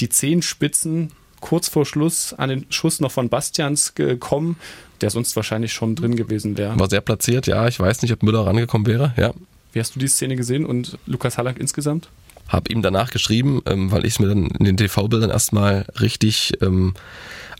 [0.00, 4.56] Die zehn Spitzen kurz vor Schluss an den Schuss noch von Bastians gekommen,
[5.00, 6.78] der sonst wahrscheinlich schon drin gewesen wäre.
[6.78, 7.68] War sehr platziert, ja.
[7.68, 9.32] Ich weiß nicht, ob Müller rangekommen wäre, ja.
[9.72, 12.08] Wie hast du die Szene gesehen und Lukas Hallack insgesamt?
[12.48, 16.54] Hab ihm danach geschrieben, ähm, weil ich es mir dann in den TV-Bildern erstmal richtig
[16.62, 16.94] ähm,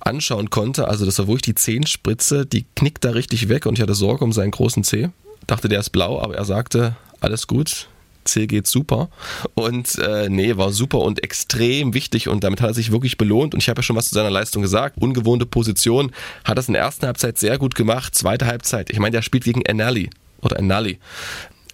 [0.00, 0.88] anschauen konnte.
[0.88, 4.24] Also das war wirklich die Zehenspritze, die knickt da richtig weg und ich hatte Sorge
[4.24, 5.08] um seinen großen Zeh.
[5.46, 7.88] Dachte, der ist blau, aber er sagte, alles gut,
[8.24, 9.08] Zeh geht super.
[9.54, 13.54] Und äh, nee, war super und extrem wichtig und damit hat er sich wirklich belohnt.
[13.54, 14.96] Und ich habe ja schon was zu seiner Leistung gesagt.
[15.00, 16.12] Ungewohnte Position,
[16.44, 18.14] hat das in der ersten Halbzeit sehr gut gemacht.
[18.14, 20.98] Zweite Halbzeit, ich meine, der spielt gegen Enali oder Enali.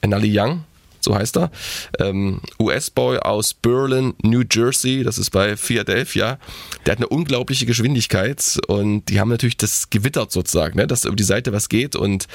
[0.05, 0.65] Enali Young,
[1.01, 1.51] so heißt er.
[1.99, 6.39] Ähm, US-Boy aus Berlin, New Jersey, das ist bei Philadelphia.
[6.85, 11.17] Der hat eine unglaubliche Geschwindigkeit und die haben natürlich das gewittert sozusagen, ne, dass über
[11.17, 12.27] die Seite was geht und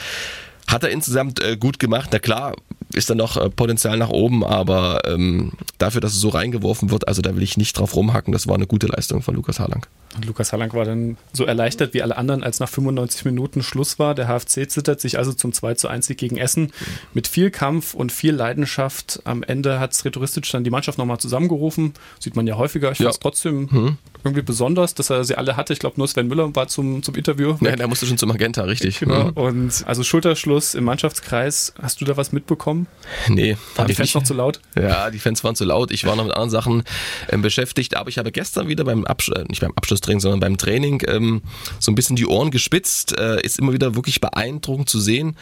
[0.68, 2.10] hat er insgesamt äh, gut gemacht.
[2.12, 2.56] Na klar,
[2.94, 7.08] ist dann noch äh, Potenzial nach oben, aber ähm, dafür, dass es so reingeworfen wird,
[7.08, 8.34] also da will ich nicht drauf rumhacken.
[8.34, 9.86] Das war eine gute Leistung von Lukas Harlang.
[10.16, 14.00] Und Lukas Harlang war dann so erleichtert wie alle anderen, als nach 95 Minuten Schluss
[14.00, 14.16] war.
[14.16, 16.72] Der HFC zittert sich also zum 2 zu 1 Sieg gegen Essen
[17.14, 19.22] mit viel Kampf und viel Leidenschaft.
[19.26, 21.94] Am Ende hat Sretoristic dann die Mannschaft nochmal zusammengerufen.
[22.20, 22.92] Sieht man ja häufiger.
[22.92, 23.06] Ich ja.
[23.06, 23.98] fand es trotzdem hm.
[24.24, 25.74] irgendwie besonders, dass er sie alle hatte.
[25.74, 27.56] Ich glaube, nur Sven Müller war zum, zum Interview.
[27.62, 29.00] Ja, der musste schon zum Magenta, richtig.
[29.00, 29.26] Genau.
[29.26, 29.32] Mhm.
[29.34, 31.74] Und also Schulterschluss im Mannschaftskreis.
[31.82, 32.88] Hast du da was mitbekommen?
[33.28, 33.58] Nee.
[33.76, 34.16] Waren die Fans nicht.
[34.16, 34.60] noch zu laut?
[34.76, 35.92] Ja, die Fans waren zu laut.
[35.92, 36.84] Ich war noch mit anderen Sachen
[37.28, 40.58] äh, beschäftigt, aber ich habe gestern wieder beim Abschluss, äh, nicht beim Abschlusstraining, sondern beim
[40.58, 41.42] Training ähm,
[41.80, 43.18] so ein bisschen die Ohren gespitzt.
[43.18, 45.36] Äh, ist immer wieder wirklich beeindruckend zu sehen,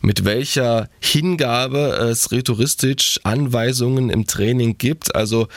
[0.00, 1.78] mit welcher Hingabe
[2.10, 5.14] es Rhetoristic Anweisungen im Training gibt.
[5.14, 5.48] Also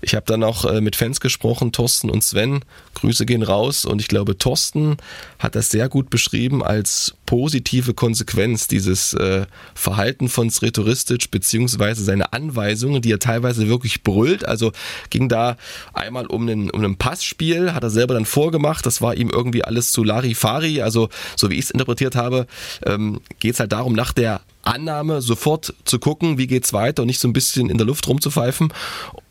[0.00, 2.64] ich habe dann auch äh, mit Fans gesprochen, Thorsten und Sven.
[2.94, 4.96] Grüße gehen raus und ich glaube, Thorsten
[5.38, 12.32] hat das sehr gut beschrieben als positive Konsequenz dieses äh, Verhalten von Sretoristic beziehungsweise seine
[12.32, 14.44] Anweisungen, die er teilweise wirklich brüllt.
[14.44, 14.72] Also
[15.10, 15.56] ging da
[15.92, 18.86] einmal um einen, um ein Passspiel, hat er selber dann vorgemacht.
[18.86, 20.82] Das war ihm irgendwie alles zu Larifari.
[20.82, 22.46] Also so wie ich es interpretiert habe,
[22.86, 27.06] ähm, geht es halt darum, nach der Annahme sofort zu gucken, wie geht's weiter und
[27.06, 28.72] nicht so ein bisschen in der Luft rumzupfeifen.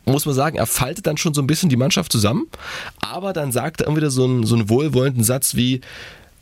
[0.04, 2.46] Muss man sagen, er faltet dann schon so ein bisschen die Mannschaft zusammen,
[3.00, 5.80] aber dann sagt er irgendwie wieder so einen, so einen wohlwollenden Satz wie,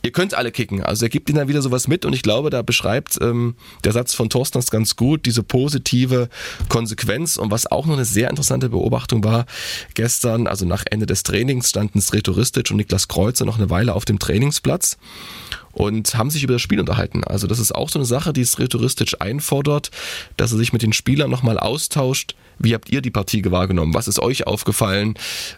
[0.07, 0.83] ihr könnt alle kicken.
[0.83, 3.93] Also er gibt ihnen dann wieder sowas mit und ich glaube, da beschreibt ähm, der
[3.93, 6.29] Satz von Thorsten das ganz gut, diese positive
[6.69, 9.47] Konsequenz und was auch noch eine sehr interessante Beobachtung war,
[9.95, 14.05] gestern, also nach Ende des Trainings standen Sretoristic und Niklas Kreuzer noch eine Weile auf
[14.05, 14.97] dem Trainingsplatz
[15.73, 17.25] und haben sich über das Spiel unterhalten.
[17.25, 19.91] Also das ist auch so eine Sache, die Sretoristic einfordert,
[20.37, 22.35] dass er sich mit den Spielern nochmal austauscht.
[22.59, 23.95] Wie habt ihr die Partie wahrgenommen?
[23.95, 25.15] Was ist euch aufgefallen?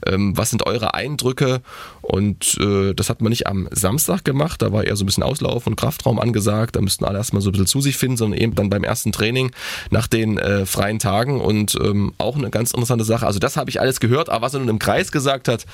[0.07, 1.61] Ähm, was sind eure Eindrücke?
[2.03, 5.23] Und äh, das hat man nicht am Samstag gemacht, da war eher so ein bisschen
[5.23, 8.41] Auslauf und Kraftraum angesagt, da müssten alle erstmal so ein bisschen zu sich finden, sondern
[8.41, 9.53] eben dann beim ersten Training
[9.91, 13.27] nach den äh, freien Tagen und ähm, auch eine ganz interessante Sache.
[13.27, 15.67] Also das habe ich alles gehört, aber was er nun im Kreis gesagt hat,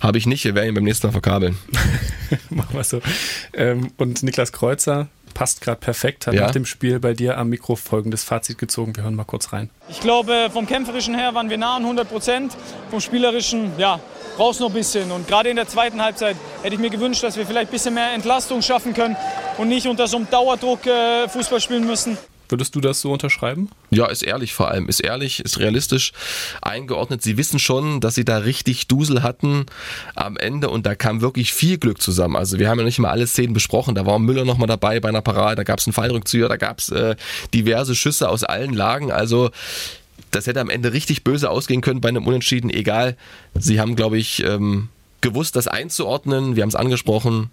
[0.00, 1.56] habe ich nicht, wir werden ihn beim nächsten Mal verkabeln.
[2.50, 3.00] Machen wir so.
[3.54, 6.46] Ähm, und Niklas Kreuzer passt gerade perfekt, hat ja.
[6.46, 8.96] nach dem Spiel bei dir am Mikro folgendes Fazit gezogen.
[8.96, 9.68] Wir hören mal kurz rein.
[9.90, 12.56] Ich glaube, vom Kämpferischen her waren wir nah an 100 Prozent.
[12.90, 14.00] Vom Spielerischen, ja,
[14.38, 15.12] brauchst noch ein bisschen.
[15.12, 17.92] Und gerade in der zweiten Halbzeit hätte ich mir gewünscht, dass wir vielleicht ein bisschen
[17.92, 19.14] mehr Entlastung schaffen können
[19.58, 22.16] und nicht unter so einem Dauerdruck äh, Fußball spielen müssen.
[22.48, 23.70] Würdest du das so unterschreiben?
[23.90, 24.88] Ja, ist ehrlich vor allem.
[24.88, 26.12] Ist ehrlich, ist realistisch
[26.62, 27.22] eingeordnet.
[27.22, 29.66] Sie wissen schon, dass sie da richtig Dusel hatten
[30.14, 32.36] am Ende und da kam wirklich viel Glück zusammen.
[32.36, 33.94] Also wir haben ja nicht mal alle Szenen besprochen.
[33.94, 36.78] Da war Müller nochmal dabei bei einer Parade, da gab es einen Fallrückzieher, da gab
[36.78, 37.16] es äh,
[37.52, 39.10] diverse Schüsse aus allen Lagen.
[39.10, 39.50] Also
[40.30, 42.70] das hätte am Ende richtig böse ausgehen können bei einem Unentschieden.
[42.70, 43.16] Egal.
[43.54, 44.88] Sie haben, glaube ich, ähm,
[45.20, 46.56] gewusst, das einzuordnen.
[46.56, 47.50] Wir haben es angesprochen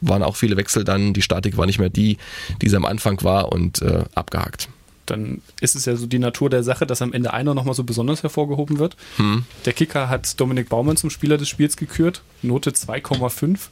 [0.00, 2.18] waren auch viele Wechsel dann, die Statik war nicht mehr die,
[2.62, 4.68] die sie am Anfang war und äh, abgehakt.
[5.06, 7.84] Dann ist es ja so die Natur der Sache, dass am Ende einer nochmal so
[7.84, 8.96] besonders hervorgehoben wird.
[9.16, 9.44] Hm.
[9.64, 13.68] Der Kicker hat Dominik Baumann zum Spieler des Spiels gekürt, Note 2,5.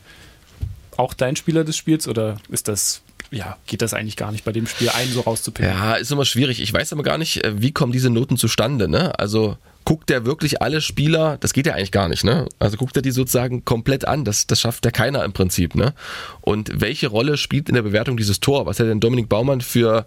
[0.96, 3.02] Auch dein Spieler des Spiels oder ist das
[3.34, 5.70] ja, geht das eigentlich gar nicht bei dem Spiel einen so rauszupicken.
[5.70, 6.60] Ja, ist immer schwierig.
[6.60, 8.88] Ich weiß aber gar nicht, äh, wie kommen diese Noten zustande.
[8.88, 9.18] Ne?
[9.18, 12.48] Also guckt er wirklich alle Spieler, das geht ja eigentlich gar nicht, ne?
[12.58, 15.92] Also guckt er die sozusagen komplett an, das, das schafft ja keiner im Prinzip, ne?
[16.40, 18.66] Und welche Rolle spielt in der Bewertung dieses Tor?
[18.66, 20.06] Was hat denn Dominik Baumann für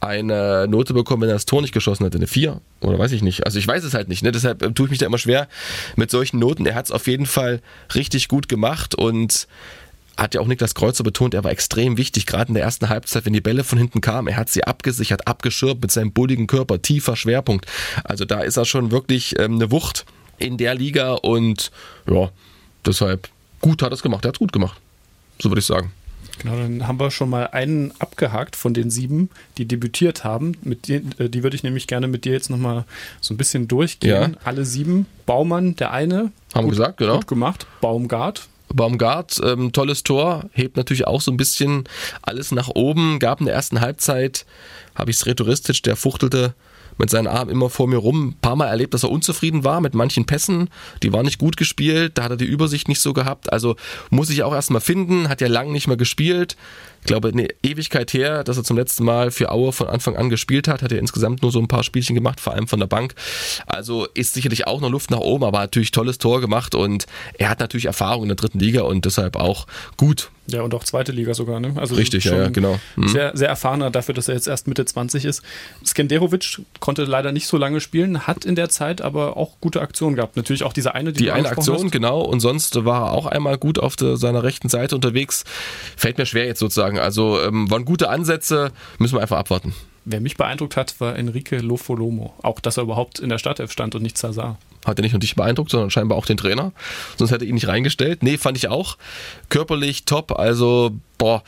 [0.00, 2.16] eine Note bekommen, wenn er das Tor nicht geschossen hat?
[2.16, 2.60] Eine 4?
[2.80, 3.46] Oder weiß ich nicht.
[3.46, 4.32] Also ich weiß es halt nicht, ne?
[4.32, 5.48] Deshalb äh, tue ich mich da immer schwer
[5.94, 6.66] mit solchen Noten.
[6.66, 7.60] Er hat es auf jeden Fall
[7.94, 9.46] richtig gut gemacht und
[10.16, 13.24] hat ja auch Niklas Kreuzer betont, er war extrem wichtig, gerade in der ersten Halbzeit,
[13.26, 14.28] wenn die Bälle von hinten kamen.
[14.28, 17.66] Er hat sie abgesichert, abgeschirmt mit seinem bulligen Körper, tiefer Schwerpunkt.
[18.04, 20.04] Also da ist er schon wirklich ähm, eine Wucht
[20.38, 21.70] in der Liga und
[22.10, 22.30] ja,
[22.84, 23.28] deshalb
[23.60, 24.24] gut hat er es gemacht.
[24.24, 24.80] Er hat es gut gemacht.
[25.38, 25.92] So würde ich sagen.
[26.38, 30.56] Genau, dann haben wir schon mal einen abgehakt von den sieben, die debütiert haben.
[30.62, 32.84] Mit die, äh, die würde ich nämlich gerne mit dir jetzt nochmal
[33.20, 34.32] so ein bisschen durchgehen.
[34.32, 34.38] Ja.
[34.44, 35.06] Alle sieben.
[35.26, 36.32] Baumann, der eine.
[36.54, 37.16] Haben gut, gesagt, genau.
[37.16, 37.66] Gut gemacht.
[37.80, 41.84] Baumgart, Baumgart, ähm, tolles Tor, hebt natürlich auch so ein bisschen
[42.22, 43.18] alles nach oben.
[43.18, 44.46] Gab in der ersten Halbzeit,
[44.94, 46.54] habe ich es rhetoristisch, der fuchtelte
[46.98, 48.28] mit seinen Armen immer vor mir rum.
[48.28, 50.68] Ein paar Mal erlebt, dass er unzufrieden war mit manchen Pässen.
[51.02, 53.52] Die waren nicht gut gespielt, da hat er die Übersicht nicht so gehabt.
[53.52, 53.76] Also
[54.10, 56.56] muss ich auch erstmal finden, hat ja lang nicht mehr gespielt
[57.02, 60.30] ich glaube, eine Ewigkeit her, dass er zum letzten Mal für Aue von Anfang an
[60.30, 60.82] gespielt hat.
[60.82, 63.16] Hat er insgesamt nur so ein paar Spielchen gemacht, vor allem von der Bank.
[63.66, 67.06] Also ist sicherlich auch noch Luft nach oben, aber natürlich tolles Tor gemacht und
[67.38, 70.30] er hat natürlich Erfahrung in der dritten Liga und deshalb auch gut.
[70.46, 71.74] Ja, und auch zweite Liga sogar, ne?
[71.76, 72.78] Also Richtig, ja, genau.
[72.96, 73.08] Mhm.
[73.08, 75.42] Sehr, sehr erfahrener dafür, dass er jetzt erst Mitte 20 ist.
[75.84, 80.16] Skenderovic konnte leider nicht so lange spielen, hat in der Zeit aber auch gute Aktionen
[80.16, 80.36] gehabt.
[80.36, 81.92] Natürlich auch diese eine, die, die eine Aktion, hast.
[81.92, 82.20] genau.
[82.20, 85.44] Und sonst war er auch einmal gut auf der, seiner rechten Seite unterwegs.
[85.96, 86.98] Fällt mir schwer jetzt sozusagen sagen.
[86.98, 89.74] Also ähm, waren gute Ansätze, müssen wir einfach abwarten.
[90.04, 92.34] Wer mich beeindruckt hat, war Enrique Lofolomo.
[92.42, 94.58] Auch, dass er überhaupt in der Startelf stand und nicht Zazar.
[94.84, 96.72] Hat er nicht nur dich beeindruckt, sondern scheinbar auch den Trainer.
[97.16, 98.22] Sonst hätte er ihn nicht reingestellt.
[98.22, 98.96] Nee, fand ich auch.
[99.48, 100.38] Körperlich top.
[100.38, 101.42] Also, boah,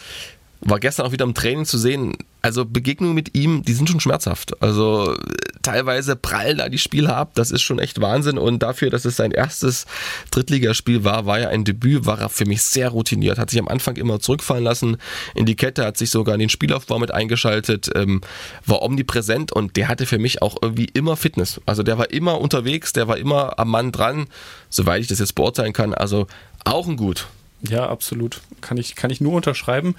[0.64, 2.16] war gestern auch wieder im Training zu sehen.
[2.42, 4.60] Also Begegnungen mit ihm, die sind schon schmerzhaft.
[4.62, 5.16] Also
[5.62, 7.32] teilweise prallen da die Spiele ab.
[7.34, 8.38] Das ist schon echt Wahnsinn.
[8.38, 9.86] Und dafür, dass es sein erstes
[10.30, 13.38] Drittligaspiel war, war ja ein Debüt, war er für mich sehr routiniert.
[13.38, 14.96] Hat sich am Anfang immer zurückfallen lassen
[15.34, 18.20] in die Kette, hat sich sogar in den Spielaufbau mit eingeschaltet, ähm,
[18.66, 21.60] war omnipräsent und der hatte für mich auch irgendwie immer Fitness.
[21.66, 24.26] Also der war immer unterwegs, der war immer am Mann dran,
[24.70, 25.94] soweit ich das jetzt beurteilen kann.
[25.94, 26.26] Also
[26.64, 27.26] auch ein Gut.
[27.68, 28.40] Ja, absolut.
[28.60, 29.94] Kann ich, kann ich nur unterschreiben.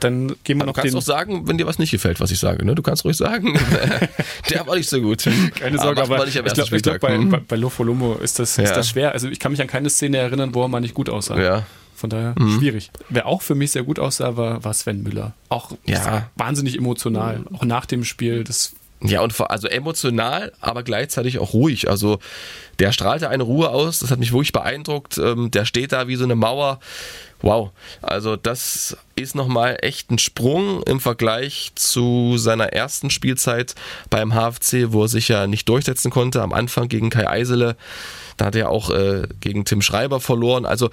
[0.00, 0.98] Dann gehen wir noch du kannst den.
[0.98, 2.64] auch sagen, wenn dir was nicht gefällt, was ich sage.
[2.64, 2.74] Ne?
[2.74, 3.58] Du kannst ruhig sagen,
[4.50, 5.24] der war nicht so gut.
[5.54, 7.30] Keine Sorge, aber, aber ich glaube, glaub, bei, hm.
[7.30, 8.64] bei, bei Lofolomo ist das, ja.
[8.64, 9.12] ist das schwer.
[9.12, 11.40] Also ich kann mich an keine Szene erinnern, wo er mal nicht gut aussah.
[11.40, 11.66] Ja.
[12.00, 12.58] Von daher mhm.
[12.58, 12.90] schwierig.
[13.10, 15.34] Wer auch für mich sehr gut aussah, war, war Sven Müller.
[15.50, 16.30] Auch ja.
[16.34, 17.44] wahnsinnig emotional.
[17.52, 18.42] Auch nach dem Spiel.
[18.42, 21.88] Das ja, und also emotional, aber gleichzeitig auch ruhig.
[21.88, 22.18] Also
[22.78, 25.16] der strahlte eine Ruhe aus, das hat mich wirklich beeindruckt.
[25.16, 26.80] Ähm, der steht da wie so eine Mauer.
[27.42, 27.70] Wow,
[28.02, 33.74] also das ist nochmal echt ein Sprung im Vergleich zu seiner ersten Spielzeit
[34.10, 36.42] beim HFC, wo er sich ja nicht durchsetzen konnte.
[36.42, 37.76] Am Anfang gegen Kai Eisele,
[38.36, 40.66] da hat er auch äh, gegen Tim Schreiber verloren.
[40.66, 40.90] Also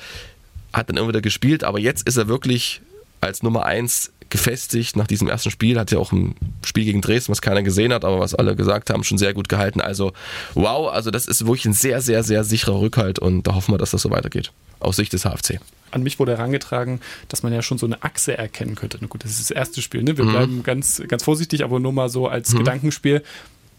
[0.72, 2.82] hat dann immer wieder gespielt, aber jetzt ist er wirklich
[3.20, 5.80] als Nummer eins gefestigt nach diesem ersten Spiel.
[5.80, 6.36] Hat ja auch ein
[6.66, 9.50] Spiel gegen Dresden, was keiner gesehen hat, aber was alle gesagt haben, schon sehr gut
[9.50, 9.82] gehalten.
[9.82, 10.13] Also
[10.54, 13.78] wow, also das ist wirklich ein sehr, sehr, sehr sicherer Rückhalt und da hoffen wir,
[13.78, 14.52] dass das so weitergeht.
[14.80, 15.60] Aus Sicht des HFC.
[15.90, 18.98] An mich wurde herangetragen, dass man ja schon so eine Achse erkennen könnte.
[19.02, 20.04] Na gut, das ist das erste Spiel.
[20.04, 20.18] Ne?
[20.18, 20.32] Wir mhm.
[20.32, 22.60] bleiben ganz, ganz vorsichtig, aber nur mal so als mhm.
[22.60, 23.24] Gedankenspiel.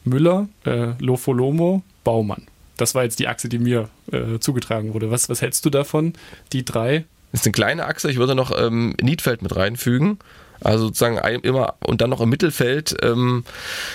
[0.05, 2.47] Müller, äh, Lofolomo, Baumann.
[2.77, 5.11] Das war jetzt die Achse, die mir äh, zugetragen wurde.
[5.11, 6.15] Was, was hältst du davon?
[6.53, 8.11] Die drei ist eine kleine Achse.
[8.11, 10.19] Ich würde noch ähm, Niedfeld mit reinfügen.
[10.61, 13.45] Also sozusagen ein, immer und dann noch im Mittelfeld ähm,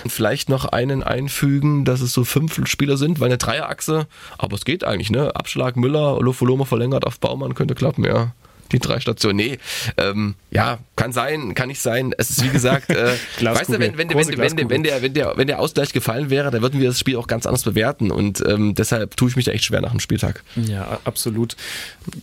[0.07, 4.63] vielleicht noch einen einfügen, dass es so fünf Spieler sind, weil eine Dreierachse, aber es
[4.63, 5.35] geht eigentlich, ne?
[5.35, 8.31] Abschlag Müller, Lofoloma verlängert auf Baumann könnte klappen, ja
[8.73, 9.37] die drei Stationen.
[9.37, 9.59] Nee,
[9.97, 12.13] ähm, ja, kann sein, kann nicht sein.
[12.17, 15.37] Es ist wie gesagt, äh, weißt du, wenn, wenn, wenn, wenn, wenn, der, wenn, der,
[15.37, 18.43] wenn der Ausgleich gefallen wäre, dann würden wir das Spiel auch ganz anders bewerten und
[18.47, 20.43] ähm, deshalb tue ich mich da echt schwer nach dem Spieltag.
[20.55, 21.55] Ja, absolut.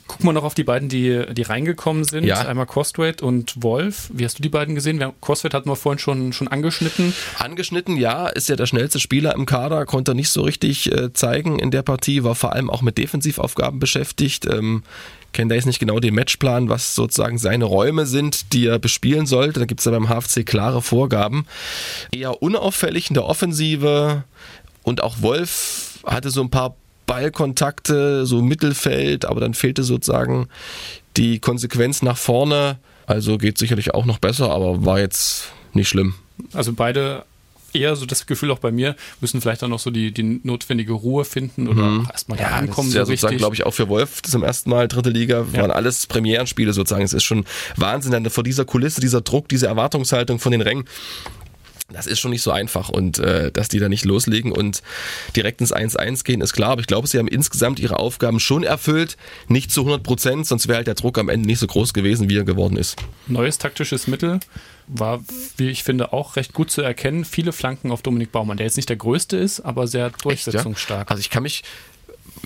[0.06, 2.24] Gucken wir noch auf die beiden, die, die reingekommen sind.
[2.24, 2.46] Ja.
[2.46, 4.10] Einmal Costwait und Wolf.
[4.12, 5.02] Wie hast du die beiden gesehen?
[5.20, 7.14] Costwait hatten wir vorhin schon, schon angeschnitten.
[7.38, 11.58] Angeschnitten, ja, ist ja der schnellste Spieler im Kader, konnte nicht so richtig äh, zeigen
[11.58, 14.46] in der Partie, war vor allem auch mit Defensivaufgaben beschäftigt.
[14.46, 14.82] Ähm,
[15.32, 19.26] kenne da jetzt nicht genau den Matchplan, was sozusagen seine Räume sind, die er bespielen
[19.26, 19.60] sollte.
[19.60, 21.46] Da gibt es ja beim HFC klare Vorgaben.
[22.12, 24.24] Eher unauffällig in der Offensive
[24.82, 30.48] und auch Wolf hatte so ein paar Ballkontakte, so Mittelfeld, aber dann fehlte sozusagen
[31.16, 32.78] die Konsequenz nach vorne.
[33.06, 36.14] Also geht sicherlich auch noch besser, aber war jetzt nicht schlimm.
[36.52, 37.24] Also beide
[37.74, 40.92] eher so das Gefühl auch bei mir, müssen vielleicht auch noch so die, die notwendige
[40.92, 42.08] Ruhe finden oder mhm.
[42.10, 42.88] erstmal ja, ankommen.
[42.88, 45.10] Das ist ja so sozusagen, glaube ich, auch für Wolf das zum ersten Mal dritte
[45.10, 45.62] Liga ja.
[45.62, 47.04] waren alles Premierenspiele sozusagen.
[47.04, 47.44] Es ist schon
[47.76, 50.84] Wahnsinn, dann vor dieser Kulisse, dieser Druck, diese Erwartungshaltung von den Rängen.
[51.92, 54.82] Das ist schon nicht so einfach und äh, dass die da nicht loslegen und
[55.36, 56.70] direkt ins 1-1 gehen, ist klar.
[56.70, 59.16] Aber ich glaube, sie haben insgesamt ihre Aufgaben schon erfüllt.
[59.48, 62.28] Nicht zu 100 Prozent, sonst wäre halt der Druck am Ende nicht so groß gewesen,
[62.28, 62.96] wie er geworden ist.
[63.26, 64.40] Neues taktisches Mittel
[64.86, 65.20] war,
[65.56, 67.24] wie ich finde, auch recht gut zu erkennen.
[67.24, 71.02] Viele Flanken auf Dominik Baumann, der jetzt nicht der größte ist, aber sehr durchsetzungsstark.
[71.02, 71.10] Echt, ja?
[71.10, 71.62] Also ich kann mich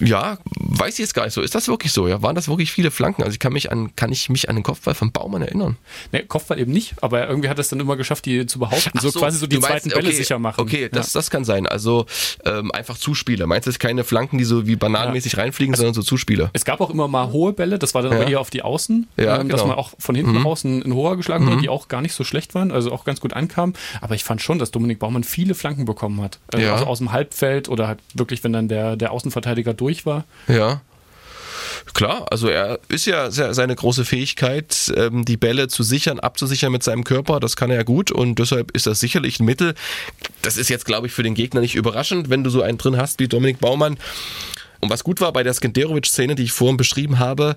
[0.00, 1.42] ja, weiß ich jetzt gar nicht so.
[1.42, 2.08] Ist das wirklich so?
[2.08, 3.22] Ja, waren das wirklich viele Flanken?
[3.22, 5.76] Also ich kann mich an, kann ich mich an den Kopfball von Baumann erinnern?
[6.12, 8.98] Ne, Kopfball eben nicht, aber irgendwie hat es dann immer geschafft, die zu behaupten.
[8.98, 10.60] So, so, quasi so die zweiten meinst, Bälle okay, sicher machen.
[10.60, 11.18] Okay, das, ja.
[11.18, 11.66] das kann sein.
[11.66, 12.06] Also
[12.44, 13.46] ähm, einfach Zuspiele.
[13.46, 15.40] Meinst du, es keine Flanken, die so wie bananenmäßig ja.
[15.40, 16.50] reinfliegen, also, sondern so Zuspiele?
[16.52, 18.18] Es gab auch immer mal hohe Bälle, das war dann ja.
[18.18, 19.56] aber eher auf die Außen, ja, ähm, genau.
[19.56, 20.46] dass man auch von hinten mhm.
[20.46, 21.50] außen in hoher geschlagen mhm.
[21.50, 23.74] hat, die auch gar nicht so schlecht waren, also auch ganz gut ankamen.
[24.00, 26.38] Aber ich fand schon, dass Dominik Baumann viele Flanken bekommen hat.
[26.52, 30.24] Also, also aus dem Halbfeld oder halt wirklich, wenn dann der, der Außenverteidiger durch war.
[30.48, 30.80] Ja.
[31.92, 36.82] Klar, also er ist ja seine große Fähigkeit, ähm, die Bälle zu sichern, abzusichern mit
[36.82, 37.38] seinem Körper.
[37.38, 39.74] Das kann er gut und deshalb ist das sicherlich ein Mittel.
[40.42, 42.96] Das ist jetzt, glaube ich, für den Gegner nicht überraschend, wenn du so einen drin
[42.96, 43.98] hast wie Dominik Baumann.
[44.84, 47.56] Und was gut war bei der Skenderovic-Szene, die ich vorhin beschrieben habe,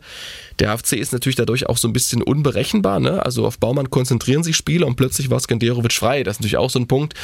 [0.60, 3.02] der HFC ist natürlich dadurch auch so ein bisschen unberechenbar.
[3.02, 3.24] Ne?
[3.26, 6.24] Also auf Baumann konzentrieren sich Spieler und plötzlich war Skenderovic frei.
[6.24, 7.16] Das ist natürlich auch so ein Punkt.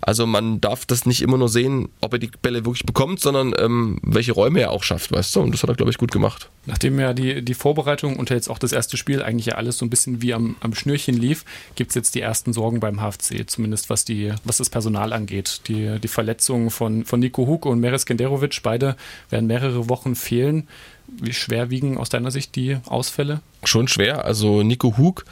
[0.00, 3.54] Also man darf das nicht immer nur sehen, ob er die Bälle wirklich bekommt, sondern
[3.56, 5.40] ähm, welche Räume er auch schafft, weißt du?
[5.40, 6.50] Und das hat er, glaube ich, gut gemacht.
[6.66, 9.86] Nachdem ja die, die Vorbereitung und jetzt auch das erste Spiel eigentlich ja alles so
[9.86, 11.44] ein bisschen wie am, am Schnürchen lief,
[11.74, 15.62] gibt es jetzt die ersten Sorgen beim HFC, zumindest was, die, was das Personal angeht.
[15.68, 18.96] Die, die Verletzungen von, von Nico Huke und Meres Skenderovic, beide
[19.30, 20.66] werden mehrere Wochen fehlen.
[21.06, 23.40] Wie schwer wiegen aus deiner Sicht die Ausfälle?
[23.64, 24.24] Schon schwer.
[24.24, 25.24] Also Nico Hug,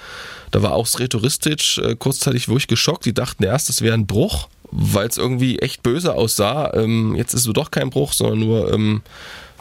[0.50, 3.06] da war auch Sretoristic äh, kurzzeitig wirklich geschockt.
[3.06, 6.74] Die dachten erst, es wäre ein Bruch, weil es irgendwie echt böse aussah.
[6.74, 9.02] Ähm, jetzt ist es doch kein Bruch, sondern nur ähm,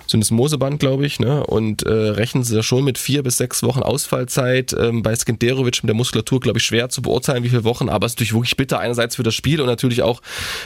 [0.10, 1.46] Syndesmoseband, glaube ich, ne?
[1.46, 4.76] und äh, rechnen sie da schon mit vier bis sechs Wochen Ausfallzeit.
[4.78, 8.06] Ähm, bei Skenderovic mit der Muskulatur, glaube ich, schwer zu beurteilen, wie viele Wochen, aber
[8.06, 10.22] es ist natürlich wirklich bitter, einerseits für das Spiel und natürlich auch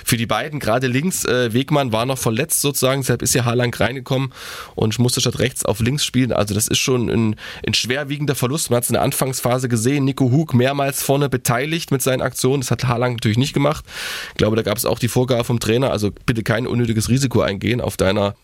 [0.05, 0.59] für die beiden.
[0.59, 4.31] Gerade links, äh, Wegmann war noch verletzt sozusagen, deshalb ist ja Haaland reingekommen
[4.75, 6.31] und musste statt rechts auf links spielen.
[6.31, 7.35] Also das ist schon ein,
[7.67, 8.69] ein schwerwiegender Verlust.
[8.69, 12.61] Man hat es in der Anfangsphase gesehen, Nico Hug mehrmals vorne beteiligt mit seinen Aktionen.
[12.61, 13.83] Das hat Haaland natürlich nicht gemacht.
[14.29, 17.41] Ich glaube, da gab es auch die Vorgabe vom Trainer, also bitte kein unnötiges Risiko
[17.41, 18.35] eingehen auf deiner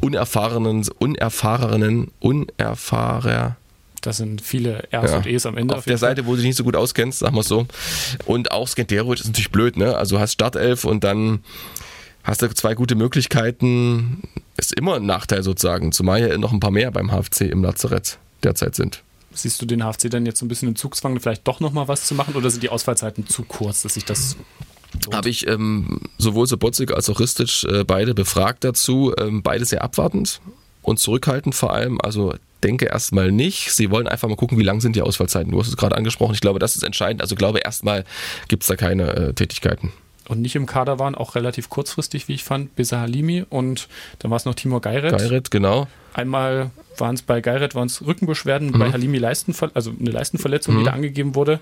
[0.00, 3.56] unerfahrenen, unerfahrenen, unerfahrer.
[4.02, 5.16] Das sind viele R's Ja.
[5.16, 5.74] und E's am Ende.
[5.76, 7.66] Auf der Seite, wo du dich nicht so gut auskennst, sagen wir so.
[8.24, 9.96] Und auch Skenderovic ist natürlich blöd, ne?
[9.96, 11.40] Also du hast Startelf und dann
[12.22, 14.22] hast du zwei gute Möglichkeiten.
[14.56, 18.18] Ist immer ein Nachteil sozusagen, zumal ja noch ein paar mehr beim HFC im Lazarett
[18.44, 19.02] derzeit sind.
[19.32, 22.06] Siehst du den HFC dann jetzt so ein bisschen im Zugzwang, vielleicht doch nochmal was
[22.06, 24.36] zu machen oder sind die Ausfallzeiten zu kurz, dass sich das
[25.12, 29.12] Habe ich ähm, sowohl Sobotzig als auch Ristic äh, beide befragt dazu.
[29.18, 30.40] Ähm, beide sehr abwartend
[30.82, 32.00] und zurückhaltend vor allem.
[32.00, 33.72] Also denke erstmal nicht.
[33.72, 35.52] Sie wollen einfach mal gucken, wie lang sind die Ausfallzeiten.
[35.52, 36.34] Du hast es gerade angesprochen.
[36.34, 37.20] Ich glaube, das ist entscheidend.
[37.22, 38.04] Also glaube erstmal
[38.48, 39.92] gibt es da keine äh, Tätigkeiten.
[40.28, 43.86] und nicht im Kader waren, auch relativ kurzfristig, wie ich fand, Besa Halimi und
[44.18, 45.16] dann war es noch Timur Geiret.
[45.16, 45.86] Geiret, genau.
[46.14, 48.78] Einmal waren es bei Geiret waren es Rückenbeschwerden, Mhm.
[48.78, 51.60] bei Halimi Leistenver also eine Leistenverletzung, die da angegeben wurde.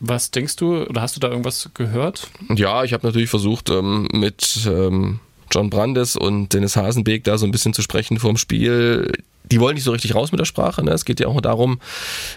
[0.00, 2.28] Was denkst du, oder hast du da irgendwas gehört?
[2.54, 7.46] Ja, ich habe natürlich versucht, ähm, mit ähm, John Brandes und Dennis Hasenbeek da so
[7.46, 9.12] ein bisschen zu sprechen vorm Spiel.
[9.44, 10.82] Die wollen nicht so richtig raus mit der Sprache.
[10.82, 10.90] Ne?
[10.92, 11.80] Es geht ja auch darum,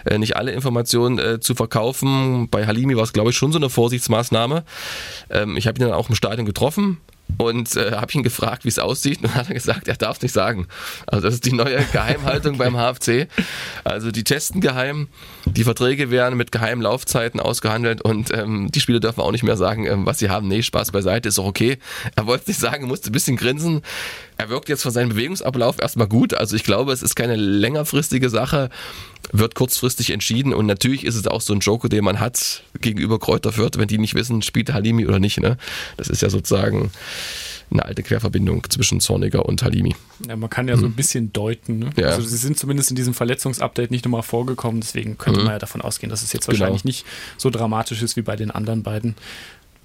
[0.04, 2.48] äh, nicht alle Informationen äh, zu verkaufen.
[2.48, 4.64] Bei Halimi war es, glaube ich, schon so eine Vorsichtsmaßnahme.
[5.30, 6.98] Ähm, ich habe ihn dann auch im Stadion getroffen
[7.36, 9.22] und äh, habe ihn gefragt, wie es aussieht.
[9.22, 10.66] Und hat er gesagt, er darf es nicht sagen.
[11.06, 13.28] Also das ist die neue Geheimhaltung beim HFC.
[13.84, 15.08] Also die testen geheim,
[15.44, 19.56] die Verträge werden mit geheimen Laufzeiten ausgehandelt und ähm, die Spieler dürfen auch nicht mehr
[19.56, 20.48] sagen, ähm, was sie haben.
[20.48, 21.78] Nee, Spaß beiseite, ist auch okay.
[22.16, 23.82] Er wollte es nicht sagen, musste ein bisschen grinsen.
[24.36, 26.34] Er wirkt jetzt von seinem Bewegungsablauf erstmal gut.
[26.34, 28.70] Also ich glaube, es ist keine längerfristige Sache,
[29.32, 33.18] wird kurzfristig entschieden und natürlich ist es auch so ein Joker, den man hat gegenüber
[33.18, 35.40] Kräuter Fürth, wenn die nicht wissen, spielt Halimi oder nicht.
[35.40, 35.56] Ne?
[35.96, 36.90] Das ist ja sozusagen
[37.70, 39.94] eine alte Querverbindung zwischen Zorniger und Halimi.
[40.26, 41.80] Ja, man kann ja so ein bisschen deuten.
[41.80, 41.86] Ne?
[41.86, 41.92] Mhm.
[42.02, 42.08] Ja.
[42.08, 45.82] Also sie sind zumindest in diesem Verletzungsupdate nicht nochmal vorgekommen, deswegen könnte man ja davon
[45.82, 46.60] ausgehen, dass es jetzt Genau.
[46.60, 47.04] wahrscheinlich nicht
[47.36, 49.14] so dramatisch ist wie bei den anderen beiden.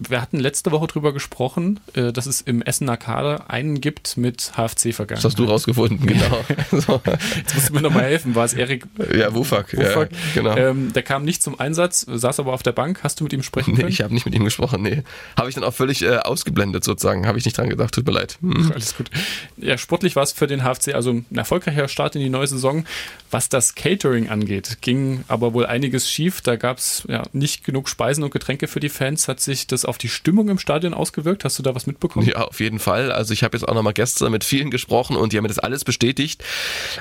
[0.10, 4.52] Wir hatten letzte Woche drüber gesprochen, äh, dass es im Essener Kader einen gibt mit
[4.56, 5.18] HFC-Vergangenheit.
[5.18, 6.44] Das hast du rausgefunden, genau.
[6.72, 7.02] so.
[7.38, 8.36] Jetzt musst du mir nochmal helfen.
[8.36, 8.86] War es Erik
[9.16, 9.74] Ja, Wufak.
[9.74, 10.10] Ja, Buffak?
[10.34, 10.56] genau.
[10.58, 13.00] Ähm, der kam nicht zum Einsatz, saß aber auf der Bank.
[13.04, 13.90] Hast du mit ihm sprechen Nee, können?
[13.90, 15.04] ich habe nicht mit ihm gesprochen, nee.
[15.38, 17.26] Habe ich dann auch völlig äh, ausgeblendet sozusagen.
[17.28, 18.38] Habe ich nicht dran gedacht, tut mir leid.
[18.42, 18.72] Hm.
[18.74, 19.10] Alles gut.
[19.58, 22.86] Ja, sportlich war es für den HFC also ein erfolgreicher Start in die neue Saison.
[23.32, 26.42] Was das Catering angeht, ging aber wohl einiges schief.
[26.42, 29.28] Da gab es ja, nicht genug Speisen und Getränke für die Fans.
[29.28, 31.44] Hat sich das auf die Stimmung im Stadion ausgewirkt?
[31.46, 32.28] Hast du da was mitbekommen?
[32.28, 33.12] Ja, auf jeden Fall.
[33.12, 35.60] Also ich habe jetzt auch nochmal gestern mit vielen gesprochen und die haben mir das
[35.60, 36.44] alles bestätigt.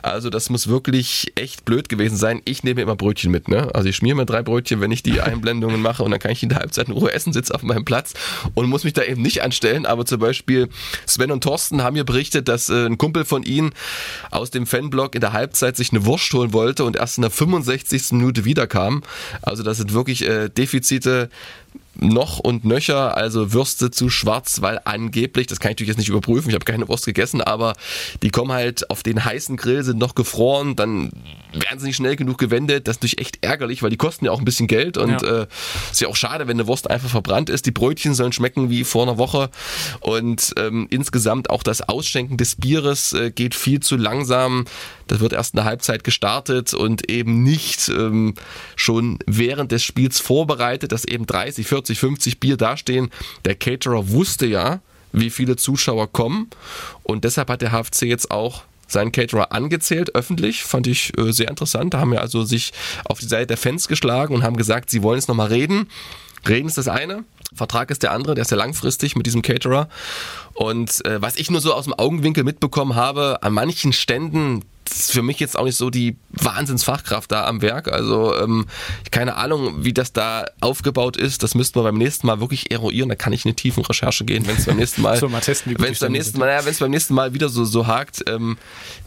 [0.03, 2.43] Also das muss wirklich echt blöd gewesen sein.
[2.45, 3.75] Ich nehme immer Brötchen mit, ne?
[3.75, 6.43] Also ich schmier mir drei Brötchen, wenn ich die Einblendungen mache und dann kann ich
[6.43, 8.15] in der Halbzeit in Ruhe essen, sitze auf meinem Platz
[8.55, 9.87] und muss mich da eben nicht anstellen.
[9.87, 10.69] Aber zum Beispiel
[11.07, 13.73] Sven und Thorsten haben mir berichtet, dass äh, ein Kumpel von ihnen
[14.31, 17.31] aus dem Fanblog in der Halbzeit sich eine Wurst holen wollte und erst in der
[17.31, 18.13] 65.
[18.13, 19.03] Minute wiederkam.
[19.43, 21.31] Also das sind wirklich äh, Defizite
[21.95, 26.09] noch und nöcher, also Würste zu schwarz, weil angeblich, das kann ich natürlich jetzt nicht
[26.09, 27.75] überprüfen, ich habe keine Wurst gegessen, aber
[28.23, 31.11] die kommen halt auf den heißen Grill, sind noch gefroren, dann
[31.53, 32.89] werden sie nicht schnell genug gewendet.
[32.89, 35.43] Das ist natürlich echt ärgerlich, weil die kosten ja auch ein bisschen Geld und Ja.
[35.43, 35.47] äh,
[35.91, 37.67] ist ja auch schade, wenn eine Wurst einfach verbrannt ist.
[37.67, 39.51] Die Brötchen sollen schmecken wie vor einer Woche
[40.01, 44.65] und ähm, insgesamt auch das Ausschenken des Bieres äh, geht viel zu langsam.
[45.09, 48.35] Das wird erst in der Halbzeit gestartet und eben nicht ähm,
[48.77, 53.11] schon während des Spiels vorbereitet, dass eben 30, 40, 50 Bier dastehen.
[53.45, 54.81] Der Caterer wusste ja,
[55.13, 56.49] wie viele Zuschauer kommen
[57.03, 61.49] und deshalb hat der HFC jetzt auch seinen Caterer angezählt, öffentlich, fand ich äh, sehr
[61.49, 61.95] interessant.
[61.95, 62.73] Da haben ja also sich
[63.05, 65.89] auf die Seite der Fans geschlagen und haben gesagt, sie wollen jetzt nochmal reden.
[66.47, 69.89] Reden ist das eine, Vertrag ist der andere, der ist ja langfristig mit diesem Caterer.
[70.55, 74.63] Und äh, was ich nur so aus dem Augenwinkel mitbekommen habe, an manchen Ständen
[74.93, 77.89] für mich jetzt auch nicht so die Wahnsinnsfachkraft da am Werk.
[77.89, 78.67] Also ähm,
[79.11, 81.43] keine Ahnung, wie das da aufgebaut ist.
[81.43, 83.09] Das müssten wir beim nächsten Mal wirklich eruieren.
[83.09, 85.41] Da kann ich in eine tiefen Recherche gehen, wenn es beim nächsten Mal, so, mal
[85.41, 87.87] testen, wenn es beim nächsten Mal, ja, wenn es beim nächsten Mal wieder so so
[87.87, 88.57] hakt, ähm,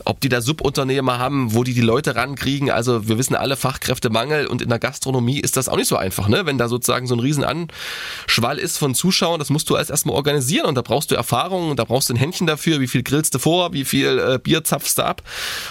[0.03, 2.69] ob die da Subunternehmer haben, wo die die Leute rankriegen.
[2.71, 6.27] Also wir wissen alle Fachkräftemangel und in der Gastronomie ist das auch nicht so einfach,
[6.27, 6.45] ne?
[6.45, 10.15] Wenn da sozusagen so ein riesen Anschwall ist von Zuschauern, das musst du alles erstmal
[10.15, 13.03] organisieren und da brauchst du Erfahrung und da brauchst du ein Händchen dafür, wie viel
[13.03, 15.21] grillst du vor, wie viel äh, Bier zapfst du ab.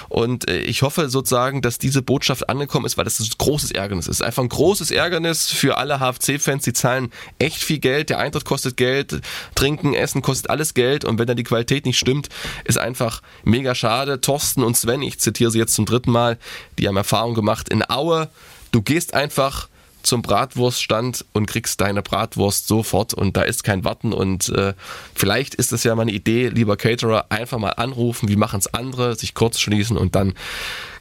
[0.09, 4.07] Und äh, ich hoffe sozusagen, dass diese Botschaft angekommen ist, weil das ein großes Ärgernis
[4.07, 4.23] ist.
[4.23, 8.77] Einfach ein großes Ärgernis für alle HFC-Fans, die zahlen echt viel Geld, der Eintritt kostet
[8.77, 9.21] Geld,
[9.55, 12.29] Trinken, Essen kostet alles Geld und wenn dann die Qualität nicht stimmt,
[12.65, 14.21] ist einfach mega schade.
[14.21, 16.39] Thorsten und Sven, ich zitiere sie jetzt zum dritten Mal,
[16.79, 18.29] die haben Erfahrung gemacht in Aue.
[18.71, 19.69] Du gehst einfach
[20.05, 24.75] zum Bratwurststand und kriegst deine Bratwurst sofort und da ist kein Warten und äh,
[25.15, 28.73] vielleicht ist das ja mal eine Idee, lieber Caterer, einfach mal anrufen, wie machen es
[28.73, 30.35] andere, sich kurz schließen und dann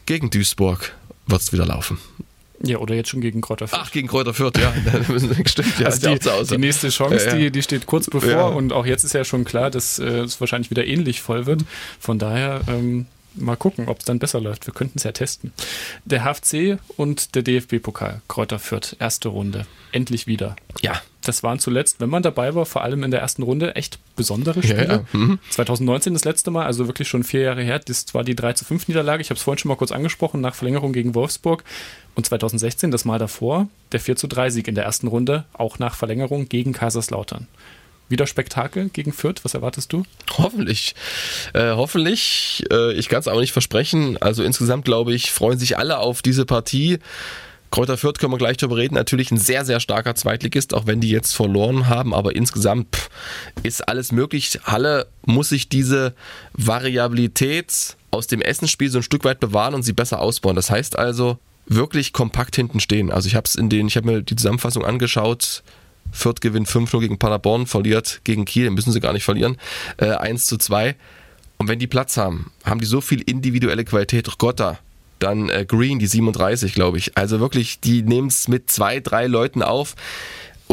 [0.06, 0.94] gegen Duisburg
[1.28, 2.00] wird es wieder laufen.
[2.66, 3.82] Ja, oder jetzt schon gegen Kräuter Fürth.
[3.84, 4.74] Ach, gegen Kräuter Fürth, ja.
[5.46, 5.88] Stimmt, ja.
[5.88, 7.38] Also die, die, nächste Chance, ja, ja.
[7.38, 8.44] Die, die steht kurz bevor ja.
[8.44, 11.66] und auch jetzt ist ja schon klar, dass äh, es wahrscheinlich wieder ähnlich voll wird.
[12.00, 14.68] Von daher ähm, mal gucken, ob es dann besser läuft.
[14.68, 15.54] Wir könnten es ja testen.
[16.06, 19.66] Der HFC und der DFB-Pokal, Kräuter Fürth, erste Runde.
[19.92, 20.56] Endlich wieder.
[20.82, 21.02] Ja.
[21.26, 24.62] Das waren zuletzt, wenn man dabei war, vor allem in der ersten Runde, echt besondere
[24.62, 24.86] Spiele.
[24.86, 25.06] Ja, ja.
[25.14, 25.40] Mhm.
[25.52, 27.80] 2019 das letzte Mal, also wirklich schon vier Jahre her.
[27.80, 29.22] Das war die 3 zu 5 Niederlage.
[29.22, 31.64] Ich habe es vorhin schon mal kurz angesprochen, nach Verlängerung gegen Wolfsburg.
[32.16, 35.80] Und 2016, das Mal davor, der 4 zu 3 Sieg in der ersten Runde, auch
[35.80, 37.48] nach Verlängerung gegen Kaiserslautern
[38.10, 39.44] wieder Spektakel gegen Fürth?
[39.44, 40.04] Was erwartest du?
[40.38, 40.96] Hoffentlich.
[41.54, 42.64] Äh, hoffentlich.
[42.72, 44.18] Äh, ich kann es aber nicht versprechen.
[44.22, 47.00] Also insgesamt glaube ich, freuen sich alle auf diese Partie.
[47.72, 48.94] Kräuter Fürth können wir gleich darüber reden.
[48.94, 52.14] Natürlich ein sehr, sehr starker Zweitligist, auch wenn die jetzt verloren haben.
[52.14, 53.10] Aber insgesamt pff,
[53.64, 54.60] ist alles möglich.
[54.64, 56.14] Halle muss sich diese
[56.54, 60.56] Variabilität aus dem Essensspiel so ein Stück weit bewahren und sie besser ausbauen.
[60.56, 63.12] Das heißt also, wirklich kompakt hinten stehen.
[63.12, 65.64] Also ich habe es in den, ich habe mir die Zusammenfassung angeschaut,
[66.14, 69.58] Fürth gewinnt 5-0 gegen Paderborn, verliert gegen Kiel, müssen sie gar nicht verlieren,
[69.98, 70.96] äh, 1 zu 2.
[71.58, 74.38] Und wenn die Platz haben, haben die so viel individuelle Qualität.
[74.38, 74.80] Gotta,
[75.20, 77.18] dann äh, Green, die 37, glaube ich.
[77.18, 79.96] Also wirklich, die nehmen es mit zwei, drei Leuten auf.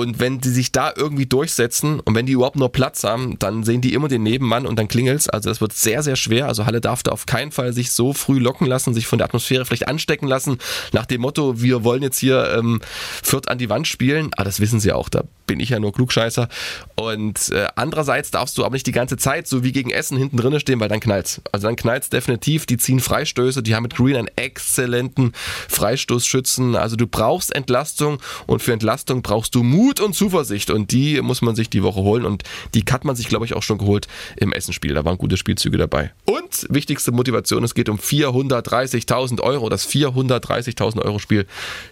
[0.01, 3.65] Und wenn die sich da irgendwie durchsetzen und wenn die überhaupt nur Platz haben, dann
[3.65, 5.29] sehen die immer den Nebenmann und dann klingelt's.
[5.29, 6.49] Also das wird sehr, sehr schwer.
[6.49, 9.27] Also Halle darf da auf keinen Fall sich so früh locken lassen, sich von der
[9.27, 10.57] Atmosphäre vielleicht anstecken lassen,
[10.93, 12.81] nach dem Motto, wir wollen jetzt hier ähm,
[13.23, 14.31] Fürth an die Wand spielen.
[14.33, 16.49] Aber ah, das wissen sie auch, da bin ich ja nur Klugscheißer.
[16.95, 20.39] Und äh, andererseits darfst du aber nicht die ganze Zeit so wie gegen Essen hinten
[20.39, 21.43] drinnen stehen, weil dann knallt's.
[21.53, 22.65] Also dann knallt's definitiv.
[22.65, 25.33] Die ziehen Freistöße, die haben mit Green einen exzellenten
[25.69, 26.75] Freistoßschützen.
[26.75, 31.21] Also du brauchst Entlastung und für Entlastung brauchst du Mut Mut und Zuversicht und die
[31.21, 33.77] muss man sich die Woche holen und die hat man sich, glaube ich, auch schon
[33.77, 34.95] geholt im Essenspiel.
[34.95, 36.13] Da waren gute Spielzüge dabei.
[36.27, 41.45] Und wichtigste Motivation, es geht um 430.000 Euro, das 430.000 Euro Spiel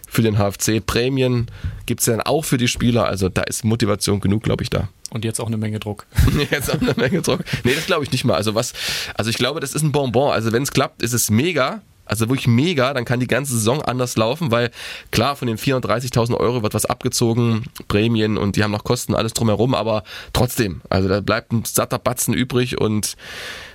[0.07, 0.79] für den HFC.
[0.85, 1.47] Prämien
[1.87, 4.87] gibt es dann auch für die Spieler, also da ist Motivation genug, glaube ich, da.
[5.09, 6.05] Und jetzt auch eine Menge Druck.
[6.51, 7.41] jetzt auch eine Menge Druck.
[7.65, 8.35] Nee, das glaube ich nicht mal.
[8.35, 8.71] Also was,
[9.15, 10.31] also ich glaube, das ist ein Bonbon.
[10.31, 11.81] Also wenn es klappt, ist es mega.
[12.09, 14.71] Also wirklich mega, dann kann die ganze Saison anders laufen, weil
[15.11, 19.33] klar, von den 430.000 Euro wird was abgezogen, Prämien und die haben noch Kosten, alles
[19.33, 20.03] drumherum, aber
[20.33, 23.15] trotzdem, also da bleibt ein satter Batzen übrig und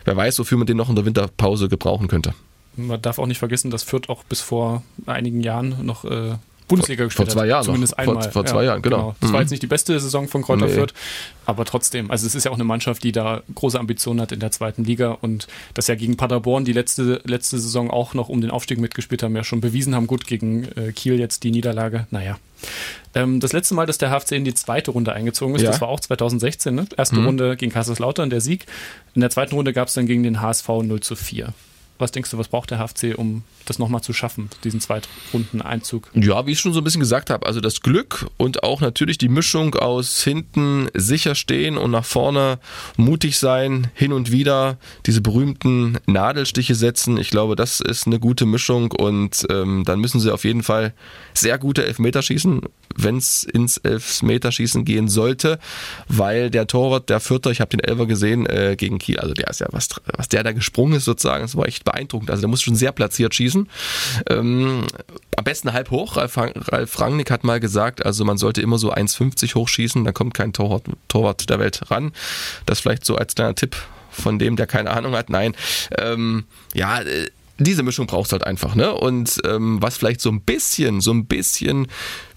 [0.04, 2.34] wer weiß, wofür man den noch in der Winterpause gebrauchen könnte.
[2.76, 6.34] Man darf auch nicht vergessen, dass Fürth auch bis vor einigen Jahren noch äh,
[6.68, 7.66] Bundesliga gespielt vor zwei Jahren hat.
[7.66, 8.22] Zumindest einmal.
[8.22, 8.96] Vor, vor zwei ja, Jahren, genau.
[8.96, 9.16] genau.
[9.20, 9.34] Das mhm.
[9.34, 10.72] war jetzt nicht die beste Saison von Kräuter nee.
[10.72, 10.94] Fürth,
[11.46, 12.10] aber trotzdem.
[12.10, 14.84] Also es ist ja auch eine Mannschaft, die da große Ambitionen hat in der zweiten
[14.84, 18.78] Liga und das ja gegen Paderborn die letzte, letzte Saison auch noch um den Aufstieg
[18.78, 20.06] mitgespielt haben, ja schon bewiesen haben.
[20.06, 22.06] Gut, gegen äh, Kiel jetzt die Niederlage.
[22.10, 22.38] Naja.
[23.14, 25.70] Ähm, das letzte Mal, dass der HFC in die zweite Runde eingezogen ist, ja.
[25.70, 26.74] das war auch 2016.
[26.74, 26.86] Ne?
[26.96, 27.26] Erste mhm.
[27.26, 28.66] Runde gegen Kaiserslautern, der Sieg.
[29.14, 31.52] In der zweiten Runde gab es dann gegen den HSV 0 zu 4.
[32.04, 36.10] Was denkst du, was braucht der HFC, um das nochmal zu schaffen, diesen Zweitrundeneinzug?
[36.12, 39.16] Ja, wie ich schon so ein bisschen gesagt habe, also das Glück und auch natürlich
[39.16, 42.58] die Mischung aus hinten sicher stehen und nach vorne
[42.98, 44.76] mutig sein, hin und wieder
[45.06, 47.16] diese berühmten Nadelstiche setzen.
[47.16, 50.92] Ich glaube, das ist eine gute Mischung und ähm, dann müssen sie auf jeden Fall
[51.32, 52.60] sehr gute Elfmeter schießen,
[52.96, 55.58] wenn es ins Elfmeterschießen gehen sollte,
[56.08, 59.48] weil der Torwart, der Vierter, ich habe den Elfer gesehen äh, gegen Kiel, also der
[59.48, 61.93] ist ja was, was der da gesprungen ist sozusagen, das war echt beeindruckend.
[62.28, 63.68] Also der muss schon sehr platziert schießen.
[64.30, 64.84] Ähm,
[65.36, 66.16] am besten halb hoch.
[66.16, 70.34] Ralf, Ralf Rangnick hat mal gesagt, also man sollte immer so 1,50 hochschießen, dann kommt
[70.34, 72.12] kein Torwart, Torwart der Welt ran.
[72.66, 73.76] Das vielleicht so als kleiner Tipp
[74.10, 75.28] von dem, der keine Ahnung hat.
[75.30, 75.54] Nein,
[75.98, 77.28] ähm, ja, äh,
[77.58, 78.92] diese Mischung brauchst du halt einfach, ne?
[78.92, 81.86] Und ähm, was vielleicht so ein bisschen, so ein bisschen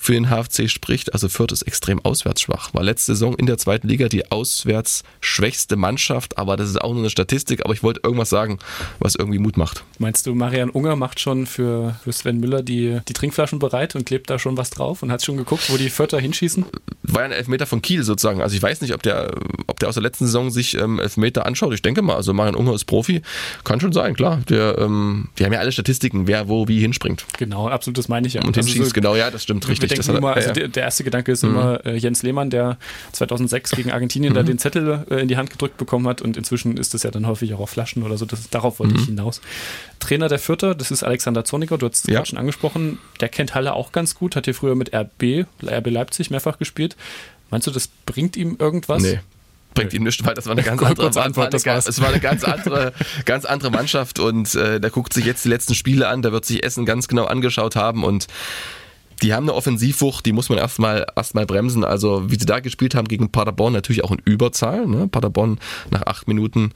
[0.08, 1.12] für den HFC spricht.
[1.12, 2.74] Also Fürth ist extrem auswärtsschwach.
[2.74, 6.93] War letzte Saison in der zweiten Liga die auswärts schwächste Mannschaft, aber das ist auch
[6.93, 7.66] nur eine Statistik.
[7.66, 8.58] Aber ich wollte irgendwas sagen,
[8.99, 9.84] was irgendwie Mut macht.
[9.99, 14.05] Meinst du, Marian Unger macht schon für, für Sven Müller die, die Trinkflaschen bereit und
[14.05, 16.64] klebt da schon was drauf und hat schon geguckt, wo die Fürther hinschießen?
[17.03, 18.41] War ja ein Elfmeter von Kiel sozusagen.
[18.41, 19.36] Also ich weiß nicht, ob der,
[19.68, 21.74] ob der aus der letzten Saison sich ähm, Elfmeter anschaut.
[21.74, 23.24] Ich denke mal, also Marian Unger ist Profi.
[23.66, 24.39] Kann schon sein, klar.
[24.47, 27.26] Der, ähm, die haben ja alle Statistiken, wer wo wie hinspringt.
[27.38, 28.41] Genau, absolut, das meine ich ja.
[28.41, 29.97] Und also hinschießt, so, genau, ja, das stimmt richtig.
[29.98, 31.50] Das immer, also der, der, erste Gedanke ist mhm.
[31.50, 32.78] immer äh, Jens Lehmann, der
[33.14, 34.36] 2006 gegen Argentinien mhm.
[34.36, 37.12] da den Zettel äh, in die Hand gedrückt bekommen hat und inzwischen ist das ja
[37.12, 38.26] dann häufig auch auf Flaschen oder so.
[38.26, 39.00] Das, darauf wollte mhm.
[39.00, 39.41] ich hinaus.
[40.00, 42.16] Trainer der Vierter, das ist Alexander Zorniger, du hast es ja.
[42.16, 43.00] gerade schon angesprochen.
[43.20, 46.95] Der kennt Halle auch ganz gut, hat hier früher mit RB, RB Leipzig mehrfach gespielt.
[47.50, 49.04] Meinst du, das bringt ihm irgendwas?
[49.04, 49.20] Nee
[49.78, 51.54] bringt ihm nichts, weil das war eine ganz andere Antwort.
[51.54, 52.93] Das war, es war eine ganz andere,
[53.26, 56.45] ganz andere Mannschaft und äh, der guckt sich jetzt die letzten Spiele an, der wird
[56.45, 58.28] sich Essen ganz genau angeschaut haben und
[59.22, 61.84] die haben eine Offensivwucht, die muss man erstmal erstmal bremsen.
[61.84, 64.86] Also wie sie da gespielt haben gegen Paderborn, natürlich auch in Überzahl.
[64.86, 65.07] Ne?
[65.07, 65.59] Paderborn
[65.89, 66.72] nach acht Minuten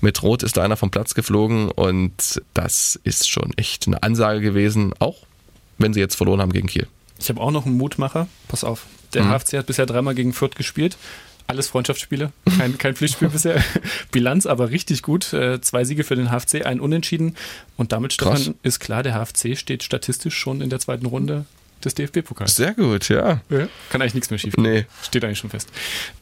[0.00, 4.40] mit Rot ist da einer vom Platz geflogen und das ist schon echt eine Ansage
[4.40, 5.26] gewesen, auch
[5.78, 6.86] wenn sie jetzt verloren haben gegen Kiel.
[7.18, 8.26] Ich habe auch noch einen Mutmacher.
[8.48, 8.86] Pass auf.
[9.12, 9.30] Der mhm.
[9.30, 10.96] HFC hat bisher dreimal gegen Fürth gespielt.
[11.48, 13.62] Alles Freundschaftsspiele, kein, kein Pflichtspiel bisher.
[14.10, 15.32] Bilanz aber richtig gut.
[15.32, 17.36] Äh, zwei Siege für den HFC, ein Unentschieden.
[17.76, 21.44] Und damit, Stefan, ist klar, der HFC steht statistisch schon in der zweiten Runde
[21.84, 22.54] des DFB-Pokals.
[22.54, 23.40] Sehr gut, ja.
[23.50, 23.68] ja.
[23.90, 24.62] Kann eigentlich nichts mehr schief gehen.
[24.62, 24.86] Nee.
[25.02, 25.70] Steht eigentlich schon fest.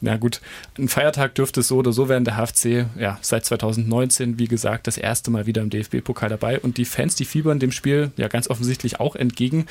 [0.01, 0.41] Na gut,
[0.77, 2.25] ein Feiertag dürfte es so oder so werden.
[2.25, 6.59] Der HFC, ja, seit 2019, wie gesagt, das erste Mal wieder im DFB-Pokal dabei.
[6.59, 9.65] Und die Fans, die fiebern dem Spiel ja ganz offensichtlich auch entgegen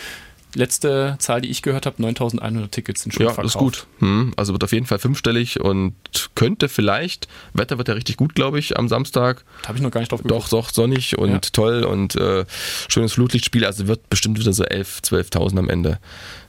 [0.55, 3.55] letzte Zahl, die ich gehört habe, 9100 Tickets sind schon ja, verkauft.
[3.55, 3.86] Ja, ist gut.
[3.98, 5.94] Hm, also wird auf jeden Fall fünfstellig und
[6.34, 9.44] könnte vielleicht, Wetter wird ja richtig gut, glaube ich, am Samstag.
[9.62, 10.42] Da habe ich noch gar nicht drauf geguckt.
[10.42, 11.38] Doch, doch, sonnig und ja.
[11.53, 12.44] toll und äh,
[12.88, 13.64] schönes Flutlichtspiel.
[13.64, 15.98] Also wird bestimmt wieder so 11, 12.000 am Ende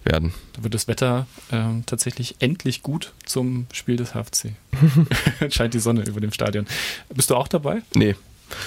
[0.03, 0.33] werden.
[0.53, 4.53] Da wird das Wetter äh, tatsächlich endlich gut zum Spiel des HFC.
[5.49, 6.65] Scheint die Sonne über dem Stadion.
[7.13, 7.81] Bist du auch dabei?
[7.93, 8.15] Nee,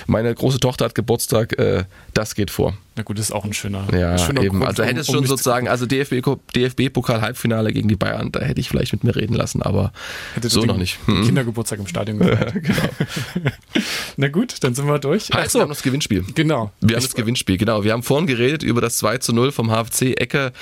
[0.06, 2.74] meine große Tochter hat Geburtstag, äh, das geht vor.
[2.96, 3.88] Na gut, das ist auch ein schöner.
[3.92, 4.60] Ja, ein schöner eben.
[4.60, 8.68] Grund, also hätte es um, schon sozusagen, also DFB-Pokal-Halbfinale gegen die Bayern, da hätte ich
[8.68, 9.92] vielleicht mit mir reden lassen, aber
[10.34, 10.98] hätte so noch nicht.
[11.08, 11.24] Mhm.
[11.24, 12.54] Kindergeburtstag im Stadion gefeiert.
[12.54, 13.50] genau.
[14.16, 15.24] Na gut, dann sind wir durch.
[15.24, 15.58] Heißt, Achso.
[15.58, 16.24] wir haben das Gewinnspiel.
[16.34, 16.70] Genau.
[16.80, 17.82] Wir haben das Gewinnspiel, genau.
[17.82, 20.52] Wir haben vorhin geredet über das 2 zu 0 vom HFC Ecke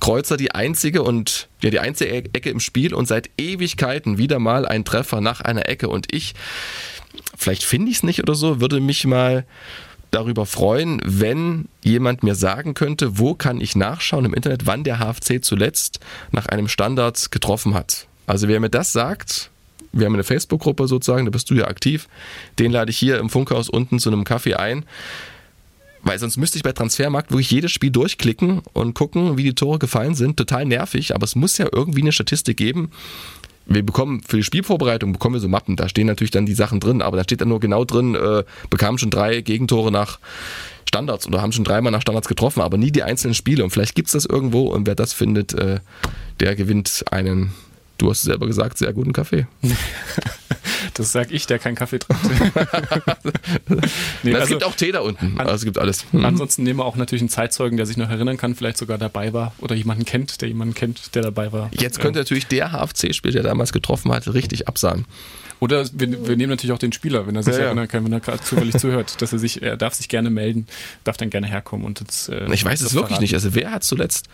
[0.00, 4.66] Kreuzer, die einzige und ja, die einzige Ecke im Spiel und seit Ewigkeiten wieder mal
[4.66, 6.34] ein Treffer nach einer Ecke und ich
[7.42, 9.44] vielleicht finde ich es nicht oder so, würde mich mal
[10.10, 14.98] darüber freuen, wenn jemand mir sagen könnte, wo kann ich nachschauen im Internet, wann der
[14.98, 18.06] HFC zuletzt nach einem Standard getroffen hat.
[18.26, 19.50] Also wer mir das sagt,
[19.92, 22.08] wir haben eine Facebook-Gruppe sozusagen, da bist du ja aktiv,
[22.58, 24.84] den lade ich hier im Funkhaus unten zu einem Kaffee ein.
[26.04, 29.78] Weil sonst müsste ich bei Transfermarkt wirklich jedes Spiel durchklicken und gucken, wie die Tore
[29.78, 30.36] gefallen sind.
[30.36, 32.90] Total nervig, aber es muss ja irgendwie eine Statistik geben,
[33.66, 36.80] wir bekommen für die Spielvorbereitung bekommen wir so Mappen, da stehen natürlich dann die Sachen
[36.80, 40.18] drin, aber da steht dann nur genau drin, äh, bekamen schon drei Gegentore nach
[40.88, 43.64] Standards oder haben schon dreimal nach Standards getroffen, aber nie die einzelnen Spiele.
[43.64, 45.80] Und vielleicht gibt es das irgendwo und wer das findet, äh,
[46.40, 47.52] der gewinnt einen
[48.02, 49.46] Du hast selber gesagt, sehr guten Kaffee.
[50.94, 52.22] das sag ich, der keinen Kaffee trinkt.
[53.68, 53.78] nee,
[54.24, 55.38] Na, es also, gibt auch Tee da unten.
[55.38, 56.04] An, also es gibt alles.
[56.12, 56.24] Mhm.
[56.24, 59.32] Ansonsten nehmen wir auch natürlich einen Zeitzeugen, der sich noch erinnern kann, vielleicht sogar dabei
[59.32, 61.70] war oder jemanden kennt, der jemanden kennt, der dabei war.
[61.72, 62.24] Jetzt könnte ähm.
[62.24, 65.06] natürlich der HFC-Spieler, der damals getroffen hat, richtig absahen.
[65.60, 68.12] Oder wir, wir, nehmen natürlich auch den Spieler, wenn er sich ja, erinnern kann, wenn
[68.12, 70.66] er gerade zufällig zuhört, dass er sich, er darf sich gerne melden,
[71.04, 72.30] darf dann gerne herkommen und jetzt.
[72.30, 73.22] Äh, ich weiß es wirklich verraten.
[73.22, 73.34] nicht.
[73.34, 74.28] Also wer hat zuletzt?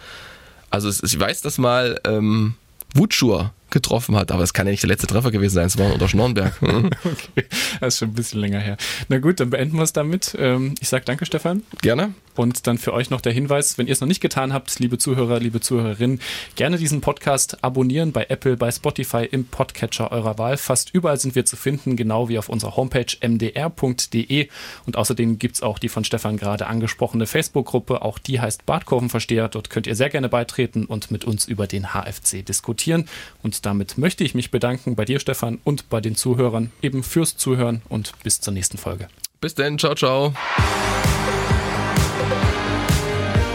[0.71, 2.55] Also ich weiß, dass mal ähm,
[2.95, 4.33] Wutschur getroffen hat.
[4.33, 6.55] Aber es kann ja nicht der letzte Treffer gewesen sein, es war unter Schnornberg.
[6.63, 7.47] okay,
[7.81, 8.77] das ist schon ein bisschen länger her.
[9.09, 10.37] Na gut, dann beenden wir es damit.
[10.39, 11.63] Ähm, ich sage danke, Stefan.
[11.83, 12.15] Gerne.
[12.39, 14.97] Und dann für euch noch der Hinweis, wenn ihr es noch nicht getan habt, liebe
[14.97, 16.21] Zuhörer, liebe Zuhörerinnen,
[16.55, 20.57] gerne diesen Podcast abonnieren bei Apple, bei Spotify, im Podcatcher eurer Wahl.
[20.57, 24.49] Fast überall sind wir zu finden, genau wie auf unserer Homepage mdr.de.
[24.87, 28.03] Und außerdem gibt es auch die von Stefan gerade angesprochene Facebook-Gruppe.
[28.03, 29.49] Auch die heißt Badkurvenversteher.
[29.49, 33.09] Dort könnt ihr sehr gerne beitreten und mit uns über den HFC diskutieren.
[33.43, 37.37] Und damit möchte ich mich bedanken bei dir, Stefan, und bei den Zuhörern eben fürs
[37.37, 39.09] Zuhören und bis zur nächsten Folge.
[39.41, 40.35] Bis dann, ciao, ciao.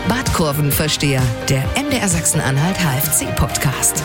[0.07, 4.03] Badkurvenversteher, der MDR Sachsen-Anhalt HFC-Podcast.